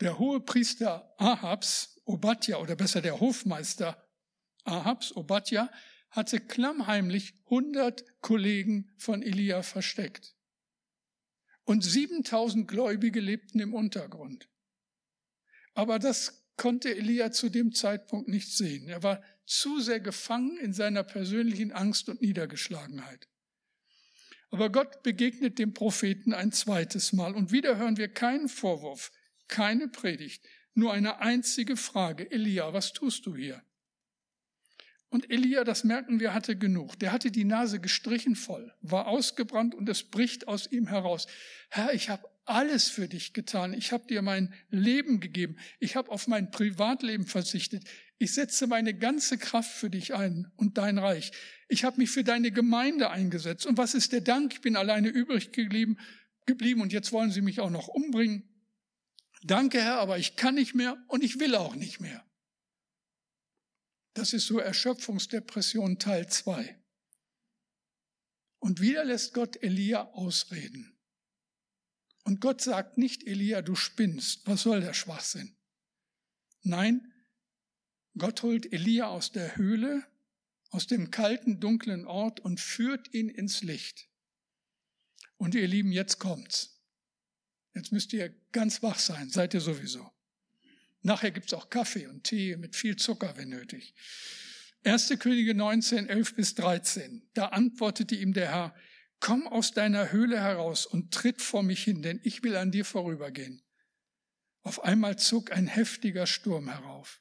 Der 0.00 0.18
hohe 0.18 0.40
Priester 0.40 1.14
Ahabs, 1.16 1.98
Obadja, 2.04 2.58
oder 2.58 2.76
besser 2.76 3.00
der 3.00 3.20
Hofmeister 3.20 4.06
Ahabs, 4.64 5.16
Obadja, 5.16 5.72
hatte 6.12 6.40
klammheimlich 6.40 7.34
hundert 7.50 8.04
Kollegen 8.20 8.92
von 8.98 9.22
Elia 9.22 9.62
versteckt 9.62 10.36
und 11.64 11.82
7000 11.82 12.68
Gläubige 12.68 13.20
lebten 13.20 13.58
im 13.60 13.74
Untergrund. 13.74 14.48
Aber 15.74 15.98
das 15.98 16.46
konnte 16.56 16.94
Elia 16.94 17.32
zu 17.32 17.48
dem 17.48 17.72
Zeitpunkt 17.72 18.28
nicht 18.28 18.54
sehen. 18.54 18.88
Er 18.88 19.02
war 19.02 19.22
zu 19.46 19.80
sehr 19.80 20.00
gefangen 20.00 20.58
in 20.58 20.74
seiner 20.74 21.02
persönlichen 21.02 21.72
Angst 21.72 22.08
und 22.08 22.20
Niedergeschlagenheit. 22.20 23.28
Aber 24.50 24.70
Gott 24.70 25.02
begegnet 25.02 25.58
dem 25.58 25.72
Propheten 25.72 26.34
ein 26.34 26.52
zweites 26.52 27.14
Mal 27.14 27.34
und 27.34 27.52
wieder 27.52 27.78
hören 27.78 27.96
wir 27.96 28.08
keinen 28.08 28.50
Vorwurf, 28.50 29.10
keine 29.48 29.88
Predigt, 29.88 30.44
nur 30.74 30.92
eine 30.92 31.20
einzige 31.20 31.78
Frage. 31.78 32.30
Elia, 32.30 32.74
was 32.74 32.92
tust 32.92 33.24
du 33.24 33.34
hier? 33.34 33.62
Und 35.12 35.30
Elia, 35.30 35.62
das 35.62 35.84
merken 35.84 36.20
wir, 36.20 36.32
hatte 36.32 36.56
genug. 36.56 36.98
Der 36.98 37.12
hatte 37.12 37.30
die 37.30 37.44
Nase 37.44 37.80
gestrichen 37.80 38.34
voll, 38.34 38.72
war 38.80 39.08
ausgebrannt 39.08 39.74
und 39.74 39.86
es 39.90 40.04
bricht 40.04 40.48
aus 40.48 40.72
ihm 40.72 40.86
heraus. 40.86 41.26
Herr, 41.68 41.92
ich 41.92 42.08
habe 42.08 42.26
alles 42.46 42.88
für 42.88 43.08
dich 43.08 43.34
getan. 43.34 43.74
Ich 43.74 43.92
habe 43.92 44.06
dir 44.06 44.22
mein 44.22 44.54
Leben 44.70 45.20
gegeben. 45.20 45.58
Ich 45.80 45.96
habe 45.96 46.10
auf 46.10 46.28
mein 46.28 46.50
Privatleben 46.50 47.26
verzichtet. 47.26 47.84
Ich 48.16 48.32
setze 48.32 48.66
meine 48.66 48.94
ganze 48.94 49.36
Kraft 49.36 49.70
für 49.70 49.90
dich 49.90 50.14
ein 50.14 50.50
und 50.56 50.78
dein 50.78 50.96
Reich. 50.96 51.32
Ich 51.68 51.84
habe 51.84 51.98
mich 51.98 52.08
für 52.08 52.24
deine 52.24 52.50
Gemeinde 52.50 53.10
eingesetzt. 53.10 53.66
Und 53.66 53.76
was 53.76 53.92
ist 53.92 54.12
der 54.12 54.22
Dank? 54.22 54.54
Ich 54.54 54.60
bin 54.62 54.76
alleine 54.76 55.08
übrig 55.08 55.52
geblieben, 55.52 55.98
geblieben 56.46 56.80
und 56.80 56.90
jetzt 56.90 57.12
wollen 57.12 57.30
sie 57.30 57.42
mich 57.42 57.60
auch 57.60 57.68
noch 57.68 57.88
umbringen. 57.88 58.48
Danke, 59.42 59.82
Herr, 59.82 59.98
aber 59.98 60.16
ich 60.16 60.36
kann 60.36 60.54
nicht 60.54 60.74
mehr 60.74 60.96
und 61.08 61.22
ich 61.22 61.38
will 61.38 61.54
auch 61.54 61.74
nicht 61.74 62.00
mehr. 62.00 62.24
Das 64.14 64.32
ist 64.32 64.46
so 64.46 64.58
Erschöpfungsdepression 64.58 65.98
Teil 65.98 66.28
2. 66.28 66.78
Und 68.58 68.80
wieder 68.80 69.04
lässt 69.04 69.34
Gott 69.34 69.62
Elia 69.62 70.04
ausreden. 70.12 70.96
Und 72.24 72.40
Gott 72.40 72.60
sagt 72.60 72.98
nicht, 72.98 73.24
Elia, 73.24 73.62
du 73.62 73.74
spinnst, 73.74 74.46
was 74.46 74.62
soll 74.62 74.80
der 74.80 74.94
Schwachsinn? 74.94 75.56
Nein, 76.62 77.12
Gott 78.16 78.42
holt 78.42 78.72
Elia 78.72 79.08
aus 79.08 79.32
der 79.32 79.56
Höhle, 79.56 80.06
aus 80.70 80.86
dem 80.86 81.10
kalten, 81.10 81.58
dunklen 81.58 82.06
Ort 82.06 82.40
und 82.40 82.60
führt 82.60 83.12
ihn 83.12 83.28
ins 83.28 83.62
Licht. 83.62 84.08
Und 85.36 85.54
ihr 85.54 85.66
Lieben, 85.66 85.90
jetzt 85.90 86.18
kommt's. 86.18 86.80
Jetzt 87.74 87.90
müsst 87.90 88.12
ihr 88.12 88.28
ganz 88.52 88.82
wach 88.82 88.98
sein, 88.98 89.30
seid 89.30 89.54
ihr 89.54 89.60
sowieso. 89.60 90.12
Nachher 91.02 91.32
gibt's 91.32 91.52
auch 91.52 91.68
Kaffee 91.68 92.06
und 92.06 92.24
Tee 92.24 92.56
mit 92.56 92.76
viel 92.76 92.96
Zucker, 92.96 93.36
wenn 93.36 93.48
nötig. 93.48 93.94
1. 94.84 95.14
Könige 95.18 95.54
19, 95.54 96.08
11 96.08 96.34
bis 96.34 96.54
13. 96.54 97.28
Da 97.34 97.46
antwortete 97.46 98.14
ihm 98.14 98.32
der 98.32 98.50
Herr, 98.50 98.74
komm 99.20 99.46
aus 99.46 99.72
deiner 99.72 100.10
Höhle 100.10 100.40
heraus 100.40 100.86
und 100.86 101.12
tritt 101.12 101.40
vor 101.40 101.62
mich 101.62 101.84
hin, 101.84 102.02
denn 102.02 102.20
ich 102.24 102.42
will 102.42 102.56
an 102.56 102.72
dir 102.72 102.84
vorübergehen. 102.84 103.62
Auf 104.62 104.82
einmal 104.84 105.18
zog 105.18 105.52
ein 105.52 105.66
heftiger 105.66 106.26
Sturm 106.26 106.68
herauf, 106.68 107.20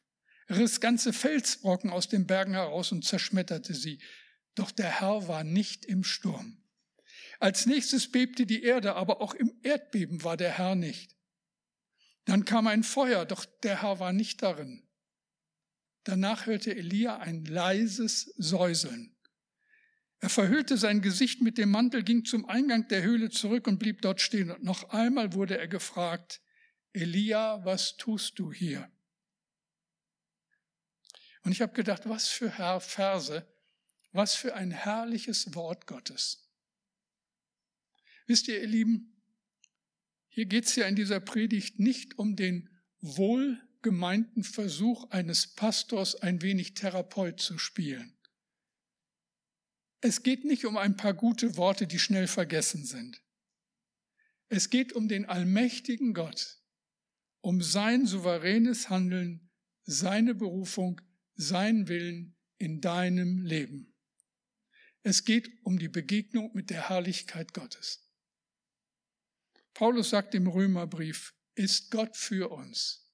riss 0.49 0.79
ganze 0.79 1.13
Felsbrocken 1.13 1.89
aus 1.89 2.07
den 2.07 2.27
Bergen 2.27 2.53
heraus 2.53 2.91
und 2.91 3.05
zerschmetterte 3.05 3.73
sie. 3.73 3.99
Doch 4.55 4.71
der 4.71 4.99
Herr 4.99 5.27
war 5.27 5.43
nicht 5.43 5.85
im 5.85 6.03
Sturm. 6.03 6.57
Als 7.39 7.65
nächstes 7.65 8.11
bebte 8.11 8.45
die 8.45 8.63
Erde, 8.63 8.95
aber 8.95 9.21
auch 9.21 9.33
im 9.33 9.53
Erdbeben 9.63 10.23
war 10.23 10.37
der 10.37 10.57
Herr 10.57 10.75
nicht. 10.75 11.15
Dann 12.25 12.45
kam 12.45 12.67
ein 12.67 12.83
Feuer, 12.83 13.25
doch 13.25 13.45
der 13.45 13.81
Herr 13.81 13.99
war 13.99 14.13
nicht 14.13 14.43
darin. 14.43 14.87
Danach 16.03 16.45
hörte 16.45 16.75
Elia 16.75 17.17
ein 17.17 17.45
leises 17.45 18.33
Säuseln. 18.37 19.15
Er 20.19 20.29
verhüllte 20.29 20.77
sein 20.77 21.01
Gesicht 21.01 21.41
mit 21.41 21.57
dem 21.57 21.71
Mantel, 21.71 22.03
ging 22.03 22.25
zum 22.25 22.45
Eingang 22.45 22.87
der 22.87 23.01
Höhle 23.01 23.31
zurück 23.31 23.67
und 23.67 23.79
blieb 23.79 24.01
dort 24.01 24.21
stehen. 24.21 24.51
Und 24.51 24.63
noch 24.63 24.89
einmal 24.89 25.33
wurde 25.33 25.57
er 25.57 25.67
gefragt, 25.67 26.41
Elia, 26.93 27.65
was 27.65 27.97
tust 27.97 28.37
du 28.37 28.51
hier? 28.53 28.91
Und 31.43 31.51
ich 31.51 31.61
habe 31.61 31.73
gedacht, 31.73 32.07
was 32.07 32.27
für 32.27 32.49
Herr 32.49 32.79
Verse, 32.81 33.47
was 34.11 34.35
für 34.35 34.53
ein 34.53 34.71
herrliches 34.71 35.55
Wort 35.55 35.87
Gottes. 35.87 36.51
Wisst 38.27 38.47
ihr, 38.47 38.61
ihr 38.61 38.67
Lieben, 38.67 39.20
hier 40.33 40.45
geht 40.45 40.65
es 40.65 40.77
ja 40.77 40.87
in 40.87 40.95
dieser 40.95 41.19
Predigt 41.19 41.77
nicht 41.77 42.17
um 42.17 42.37
den 42.37 42.69
wohlgemeinten 43.01 44.43
Versuch 44.43 45.09
eines 45.09 45.55
Pastors, 45.55 46.15
ein 46.15 46.41
wenig 46.41 46.73
Therapeut 46.73 47.41
zu 47.41 47.57
spielen. 47.57 48.17
Es 49.99 50.23
geht 50.23 50.45
nicht 50.45 50.63
um 50.65 50.77
ein 50.77 50.95
paar 50.95 51.13
gute 51.13 51.57
Worte, 51.57 51.85
die 51.85 51.99
schnell 51.99 52.27
vergessen 52.27 52.85
sind. 52.85 53.21
Es 54.47 54.69
geht 54.69 54.93
um 54.93 55.09
den 55.09 55.25
allmächtigen 55.25 56.13
Gott, 56.13 56.59
um 57.41 57.61
sein 57.61 58.05
souveränes 58.05 58.89
Handeln, 58.89 59.51
seine 59.83 60.33
Berufung, 60.33 61.01
sein 61.35 61.89
Willen 61.89 62.37
in 62.57 62.79
deinem 62.79 63.41
Leben. 63.41 63.93
Es 65.03 65.25
geht 65.25 65.49
um 65.63 65.77
die 65.77 65.89
Begegnung 65.89 66.51
mit 66.53 66.69
der 66.69 66.87
Herrlichkeit 66.87 67.53
Gottes. 67.53 68.10
Paulus 69.73 70.09
sagt 70.09 70.35
im 70.35 70.47
Römerbrief, 70.47 71.33
ist 71.55 71.91
Gott 71.91 72.15
für 72.15 72.51
uns? 72.51 73.11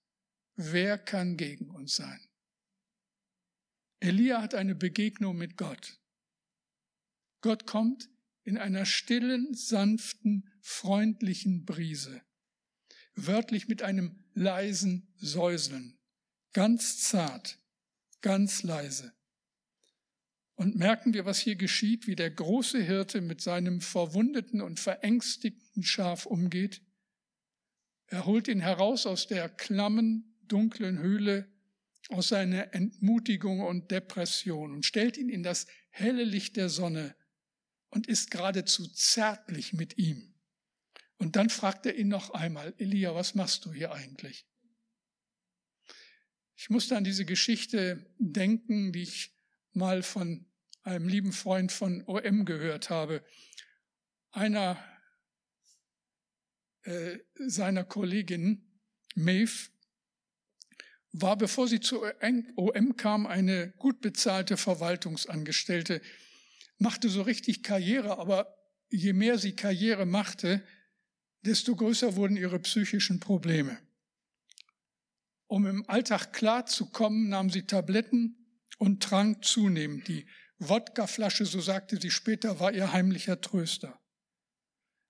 Wer 0.55 0.97
kann 0.97 1.37
gegen 1.37 1.69
uns 1.71 1.95
sein? 1.95 2.19
Elia 3.99 4.41
hat 4.41 4.53
eine 4.53 4.75
Begegnung 4.75 5.37
mit 5.37 5.57
Gott. 5.57 5.99
Gott 7.41 7.65
kommt 7.65 8.09
in 8.43 8.57
einer 8.57 8.85
stillen, 8.85 9.53
sanften, 9.53 10.51
freundlichen 10.61 11.65
Brise, 11.65 12.21
wörtlich 13.15 13.67
mit 13.67 13.81
einem 13.81 14.23
leisen 14.33 15.13
Säuseln, 15.17 15.99
ganz 16.53 16.99
zart, 17.01 17.59
ganz 18.21 18.63
leise. 18.63 19.16
Und 20.57 20.75
merken 20.75 21.13
wir, 21.13 21.25
was 21.25 21.37
hier 21.37 21.55
geschieht, 21.55 22.07
wie 22.07 22.15
der 22.15 22.31
große 22.31 22.81
Hirte 22.81 23.21
mit 23.21 23.41
seinem 23.41 23.79
verwundeten 23.79 24.59
und 24.59 24.79
verängstigten 24.79 25.83
Schaf 25.83 26.25
umgeht. 26.25 26.81
Er 28.07 28.25
holt 28.25 28.47
ihn 28.47 28.59
heraus 28.59 29.05
aus 29.05 29.27
der 29.27 29.49
klammen, 29.49 30.35
dunklen 30.47 30.97
Höhle, 30.97 31.47
aus 32.09 32.29
seiner 32.29 32.73
Entmutigung 32.73 33.59
und 33.59 33.91
Depression 33.91 34.73
und 34.73 34.83
stellt 34.83 35.15
ihn 35.17 35.29
in 35.29 35.43
das 35.43 35.67
helle 35.89 36.23
Licht 36.23 36.57
der 36.57 36.69
Sonne 36.69 37.15
und 37.89 38.07
ist 38.07 38.31
geradezu 38.31 38.87
zärtlich 38.87 39.73
mit 39.73 39.99
ihm. 39.99 40.33
Und 41.17 41.35
dann 41.35 41.51
fragt 41.51 41.85
er 41.85 41.95
ihn 41.95 42.07
noch 42.07 42.31
einmal, 42.31 42.73
Elia, 42.79 43.13
was 43.13 43.35
machst 43.35 43.65
du 43.65 43.73
hier 43.73 43.91
eigentlich? 43.91 44.47
Ich 46.55 46.71
musste 46.71 46.97
an 46.97 47.03
diese 47.03 47.25
Geschichte 47.25 48.11
denken, 48.17 48.91
die 48.91 49.03
ich 49.03 49.37
mal 49.73 50.01
von 50.01 50.46
einem 50.87 51.07
lieben 51.07 51.33
Freund 51.33 51.71
von 51.71 52.03
OM 52.07 52.45
gehört 52.45 52.89
habe. 52.89 53.23
Einer 54.31 54.81
äh, 56.83 57.17
seiner 57.35 57.83
Kollegin, 57.83 58.63
Maeve, 59.15 59.69
war, 61.11 61.37
bevor 61.37 61.67
sie 61.67 61.79
zu 61.79 62.03
OM 62.55 62.95
kam, 62.95 63.25
eine 63.25 63.71
gut 63.77 64.01
bezahlte 64.01 64.55
Verwaltungsangestellte, 64.55 66.01
machte 66.77 67.09
so 67.09 67.23
richtig 67.23 67.63
Karriere, 67.63 68.17
aber 68.19 68.55
je 68.89 69.13
mehr 69.13 69.37
sie 69.37 69.55
Karriere 69.55 70.05
machte, 70.05 70.63
desto 71.41 71.75
größer 71.75 72.15
wurden 72.15 72.37
ihre 72.37 72.59
psychischen 72.59 73.19
Probleme. 73.19 73.77
Um 75.47 75.65
im 75.65 75.89
Alltag 75.89 76.33
klarzukommen, 76.33 77.29
nahm 77.29 77.49
sie 77.49 77.63
Tabletten 77.63 78.61
und 78.77 79.01
trank 79.01 79.43
zunehmend. 79.43 80.07
Die 80.07 80.27
Wodkaflasche, 80.59 81.45
so 81.45 81.61
sagte 81.61 81.99
sie 82.01 82.11
später, 82.11 82.59
war 82.59 82.73
ihr 82.73 82.91
heimlicher 82.91 83.39
Tröster. 83.41 83.99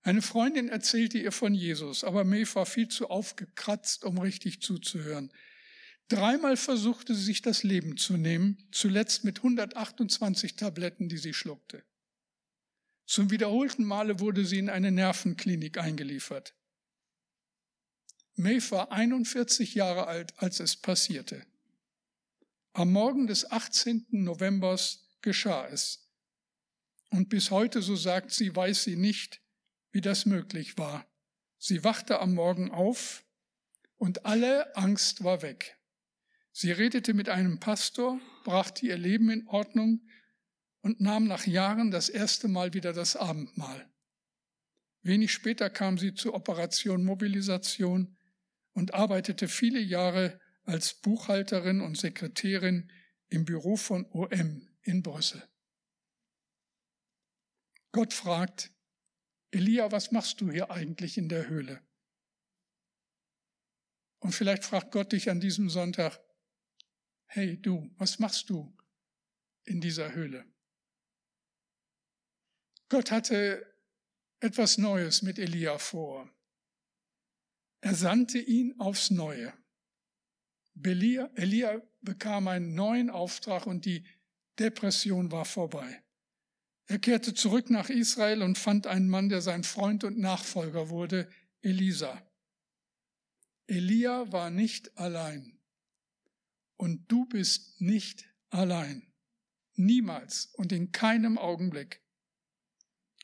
Eine 0.01 0.21
Freundin 0.21 0.69
erzählte 0.69 1.17
ihr 1.17 1.31
von 1.31 1.53
Jesus, 1.53 2.03
aber 2.03 2.23
Maeve 2.23 2.55
war 2.55 2.65
viel 2.65 2.87
zu 2.87 3.09
aufgekratzt, 3.09 4.03
um 4.03 4.17
richtig 4.17 4.61
zuzuhören. 4.61 5.31
Dreimal 6.09 6.55
versuchte 6.55 7.13
sie 7.13 7.23
sich 7.23 7.41
das 7.41 7.63
Leben 7.63 7.97
zu 7.97 8.15
nehmen, 8.15 8.69
zuletzt 8.71 9.25
mit 9.25 9.39
128 9.39 10.55
Tabletten, 10.55 11.09
die 11.09 11.17
sie 11.17 11.33
schluckte. 11.33 11.83
Zum 13.05 13.31
wiederholten 13.31 13.83
Male 13.83 14.19
wurde 14.19 14.45
sie 14.45 14.59
in 14.59 14.69
eine 14.69 14.91
Nervenklinik 14.91 15.77
eingeliefert. 15.77 16.55
Maeve 18.35 18.71
war 18.71 18.91
41 18.91 19.75
Jahre 19.75 20.07
alt, 20.07 20.33
als 20.37 20.59
es 20.59 20.75
passierte. 20.75 21.45
Am 22.73 22.91
Morgen 22.91 23.27
des 23.27 23.49
18. 23.49 24.05
Novembers 24.11 25.06
geschah 25.27 25.67
es. 25.67 26.09
Und 27.09 27.27
bis 27.27 27.51
heute, 27.51 27.81
so 27.81 27.97
sagt 27.97 28.31
sie, 28.31 28.55
weiß 28.55 28.85
sie 28.85 28.95
nicht, 28.95 29.41
wie 29.91 29.99
das 29.99 30.25
möglich 30.25 30.77
war. 30.77 31.05
Sie 31.57 31.83
wachte 31.83 32.21
am 32.21 32.33
Morgen 32.33 32.71
auf 32.71 33.25
und 33.97 34.25
alle 34.25 34.73
Angst 34.77 35.25
war 35.25 35.41
weg. 35.41 35.77
Sie 36.53 36.71
redete 36.71 37.13
mit 37.13 37.27
einem 37.27 37.59
Pastor, 37.59 38.21
brachte 38.45 38.85
ihr 38.85 38.97
Leben 38.97 39.29
in 39.29 39.45
Ordnung 39.47 40.07
und 40.79 41.01
nahm 41.01 41.27
nach 41.27 41.45
Jahren 41.45 41.91
das 41.91 42.07
erste 42.07 42.47
Mal 42.47 42.73
wieder 42.73 42.93
das 42.93 43.17
Abendmahl. 43.17 43.91
Wenig 45.01 45.33
später 45.33 45.69
kam 45.69 45.97
sie 45.97 46.13
zur 46.13 46.35
Operation 46.35 47.03
Mobilisation 47.03 48.15
und 48.71 48.93
arbeitete 48.93 49.49
viele 49.49 49.81
Jahre 49.81 50.39
als 50.63 50.93
Buchhalterin 50.93 51.81
und 51.81 51.97
Sekretärin 51.97 52.89
im 53.27 53.43
Büro 53.43 53.75
von 53.75 54.05
OM 54.11 54.69
in 54.87 55.03
Brüssel. 55.03 55.47
Gott 57.91 58.13
fragt, 58.13 58.71
Elia, 59.51 59.91
was 59.91 60.11
machst 60.11 60.41
du 60.41 60.51
hier 60.51 60.71
eigentlich 60.71 61.17
in 61.17 61.29
der 61.29 61.47
Höhle? 61.47 61.81
Und 64.19 64.31
vielleicht 64.33 64.63
fragt 64.63 64.91
Gott 64.91 65.11
dich 65.11 65.29
an 65.29 65.39
diesem 65.39 65.69
Sonntag, 65.69 66.19
hey 67.25 67.61
du, 67.61 67.89
was 67.97 68.19
machst 68.19 68.49
du 68.49 68.75
in 69.63 69.81
dieser 69.81 70.13
Höhle? 70.13 70.45
Gott 72.89 73.11
hatte 73.11 73.65
etwas 74.39 74.77
Neues 74.77 75.21
mit 75.21 75.39
Elia 75.39 75.77
vor. 75.77 76.29
Er 77.81 77.95
sandte 77.95 78.39
ihn 78.39 78.79
aufs 78.79 79.09
Neue. 79.09 79.53
Elia, 80.83 81.81
bekam 82.01 82.47
einen 82.47 82.75
neuen 82.75 83.09
Auftrag 83.09 83.65
und 83.65 83.85
die 83.85 84.05
Depression 84.59 85.31
war 85.31 85.45
vorbei. 85.45 86.03
Er 86.85 86.99
kehrte 86.99 87.33
zurück 87.33 87.69
nach 87.69 87.89
Israel 87.89 88.41
und 88.41 88.57
fand 88.57 88.87
einen 88.87 89.09
Mann, 89.09 89.29
der 89.29 89.41
sein 89.41 89.63
Freund 89.63 90.03
und 90.03 90.17
Nachfolger 90.17 90.89
wurde, 90.89 91.29
Elisa. 91.61 92.25
Elia 93.67 94.31
war 94.31 94.49
nicht 94.49 94.97
allein. 94.97 95.59
Und 96.77 97.11
du 97.11 97.25
bist 97.25 97.81
nicht 97.81 98.25
allein. 98.49 99.11
Niemals 99.75 100.47
und 100.53 100.71
in 100.71 100.91
keinem 100.91 101.37
Augenblick. 101.37 102.01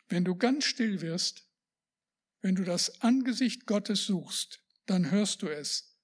Wenn 0.10 0.26
du 0.26 0.36
ganz 0.36 0.66
still 0.66 1.02
wirst, 1.02 1.48
wenn 2.42 2.56
du 2.56 2.66
das 2.66 3.02
Angesicht 3.02 3.66
Gottes 3.66 4.06
suchst, 4.06 4.62
dann 4.86 5.10
hörst 5.10 5.42
du 5.42 5.48
es. 5.48 5.98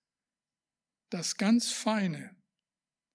Das 1.10 1.36
ganz 1.36 1.72
feine, 1.72 2.36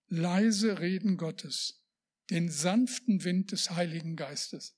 leise 0.08 0.80
Reden 0.80 1.16
Gottes, 1.16 1.83
den 2.30 2.50
sanften 2.50 3.24
Wind 3.24 3.52
des 3.52 3.70
Heiligen 3.70 4.16
Geistes. 4.16 4.76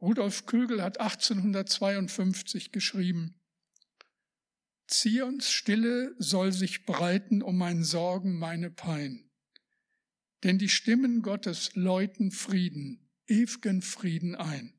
Rudolf 0.00 0.46
Kögel 0.46 0.82
hat 0.82 1.00
1852 1.00 2.72
geschrieben, 2.72 3.40
Zions 4.88 5.50
Stille 5.50 6.14
soll 6.18 6.52
sich 6.52 6.84
breiten 6.84 7.40
um 7.40 7.56
mein 7.56 7.82
Sorgen, 7.82 8.38
meine 8.38 8.70
Pein. 8.70 9.30
Denn 10.42 10.58
die 10.58 10.68
Stimmen 10.68 11.22
Gottes 11.22 11.74
läuten 11.74 12.30
Frieden, 12.30 13.08
ew'gen 13.26 13.80
Frieden 13.80 14.34
ein. 14.34 14.74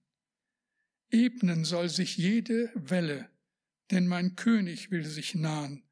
Ebnen 1.10 1.64
soll 1.64 1.90
sich 1.90 2.18
jede 2.18 2.72
Welle, 2.76 3.30
denn 3.92 4.08
mein 4.08 4.36
König 4.36 4.92
will 4.92 5.06
sich 5.06 5.36
nahen. 5.36 5.84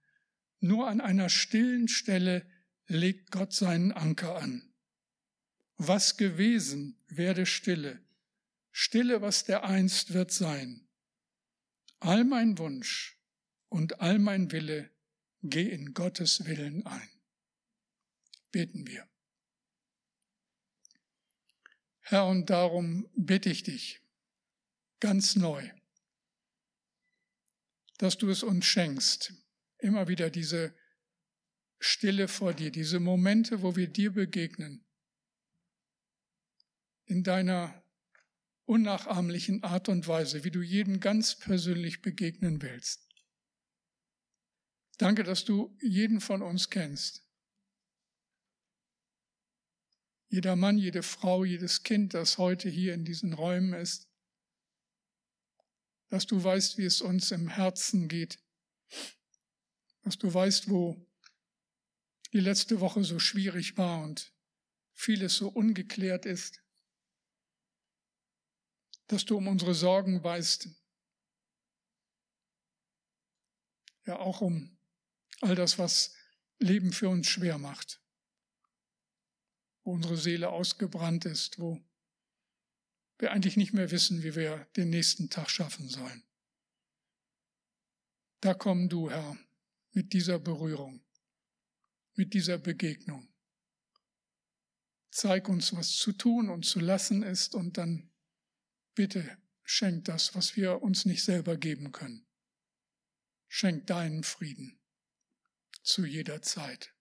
Nur 0.60 0.88
an 0.88 1.02
einer 1.02 1.30
stillen 1.30 1.88
Stelle 1.88 2.46
legt 2.88 3.32
Gott 3.32 3.54
seinen 3.54 3.92
Anker 3.92 4.36
an. 4.36 4.71
Was 5.84 6.16
gewesen, 6.16 6.96
werde 7.08 7.48
Stille. 7.48 8.00
Stille, 8.72 9.24
was 9.24 9.46
der 9.46 9.64
einst 9.64 10.14
wird 10.14 10.32
sein. 10.32 10.88
All 12.00 12.24
mein 12.24 12.60
Wunsch, 12.60 13.18
und 13.68 14.00
all 14.00 14.20
mein 14.20 14.52
Wille, 14.52 14.92
geh 15.42 15.68
in 15.68 15.96
Gottes 15.96 16.46
Willen 16.46 16.86
ein. 16.86 17.10
Beten 18.52 18.86
wir. 18.86 19.10
Herr, 22.02 22.28
und 22.28 22.52
darum 22.52 23.10
bitte 23.16 23.50
ich 23.50 23.64
dich 23.64 24.02
ganz 25.00 25.36
neu, 25.36 25.68
dass 27.98 28.20
du 28.20 28.30
es 28.30 28.44
uns 28.44 28.68
schenkst, 28.68 29.34
immer 29.80 30.08
wieder 30.08 30.30
diese 30.30 30.76
Stille 31.80 32.28
vor 32.28 32.54
dir, 32.54 32.70
diese 32.70 33.00
Momente, 33.00 33.64
wo 33.64 33.76
wir 33.76 33.88
dir 33.88 34.14
begegnen, 34.14 34.86
in 37.12 37.24
deiner 37.24 37.84
unnachahmlichen 38.64 39.64
Art 39.64 39.90
und 39.90 40.08
Weise, 40.08 40.46
wie 40.46 40.50
du 40.50 40.62
jedem 40.62 41.02
ganz 41.02 41.38
persönlich 41.38 42.02
begegnen 42.02 42.62
willst. 42.62 43.06
Danke, 44.98 45.24
dass 45.24 45.44
du 45.44 45.78
jeden 45.82 46.22
von 46.22 46.42
uns 46.42 46.70
kennst. 46.70 47.28
Jeder 50.30 50.56
Mann, 50.56 50.78
jede 50.78 51.04
Frau, 51.04 51.44
jedes 51.44 51.84
Kind, 51.84 52.14
das 52.14 52.38
heute 52.38 52.70
hier 52.70 52.94
in 52.94 53.04
diesen 53.04 53.34
Räumen 53.34 53.74
ist. 53.74 54.08
Dass 56.08 56.26
du 56.26 56.42
weißt, 56.42 56.78
wie 56.78 56.86
es 56.86 57.02
uns 57.02 57.32
im 57.32 57.50
Herzen 57.50 58.08
geht. 58.08 58.40
Dass 60.04 60.18
du 60.18 60.34
weißt, 60.34 60.70
wo 60.70 61.06
die 62.32 62.40
letzte 62.40 62.80
Woche 62.80 63.04
so 63.04 63.20
schwierig 63.20 63.76
war 63.76 64.02
und 64.02 64.34
vieles 64.94 65.36
so 65.36 65.50
ungeklärt 65.50 66.26
ist. 66.26 66.62
Dass 69.12 69.26
du 69.26 69.36
um 69.36 69.50
unsere 69.50 69.76
Sorgen 69.76 70.24
weißt. 70.24 70.70
Ja, 74.06 74.20
auch 74.20 74.40
um 74.40 74.78
all 75.42 75.54
das, 75.54 75.78
was 75.78 76.16
Leben 76.60 76.94
für 76.94 77.10
uns 77.10 77.28
schwer 77.28 77.58
macht, 77.58 78.02
wo 79.84 79.92
unsere 79.92 80.16
Seele 80.16 80.48
ausgebrannt 80.48 81.26
ist, 81.26 81.60
wo 81.60 81.82
wir 83.18 83.34
eigentlich 83.34 83.58
nicht 83.58 83.74
mehr 83.74 83.92
wissen, 83.92 84.24
wie 84.24 84.34
wir 84.34 84.64
den 84.78 84.90
nächsten 84.90 85.30
Tag 85.30 85.50
schaffen 85.50 85.90
sollen. 85.90 86.24
Da 88.40 88.54
komm 88.54 88.88
du, 88.88 89.10
Herr, 89.10 89.38
mit 89.92 90.14
dieser 90.14 90.40
Berührung, 90.40 91.04
mit 92.14 92.34
dieser 92.34 92.58
Begegnung. 92.58 93.28
Zeig 95.10 95.50
uns, 95.50 95.76
was 95.76 95.98
zu 95.98 96.14
tun 96.14 96.50
und 96.50 96.66
zu 96.66 96.80
lassen 96.80 97.24
ist 97.24 97.56
und 97.56 97.78
dann 97.78 98.11
bitte 98.96 99.38
schenk 99.64 100.06
das, 100.06 100.36
was 100.36 100.56
wir 100.56 100.82
uns 100.82 101.06
nicht 101.06 101.24
selber 101.24 101.58
geben 101.58 101.92
können. 101.92 102.26
Schenk 103.48 103.88
deinen 103.88 104.24
Frieden 104.24 104.80
zu 105.84 106.06
jeder 106.06 106.42
Zeit. 106.42 106.94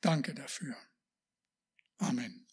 Danke 0.00 0.34
dafür. 0.34 0.76
Amen. 1.98 2.47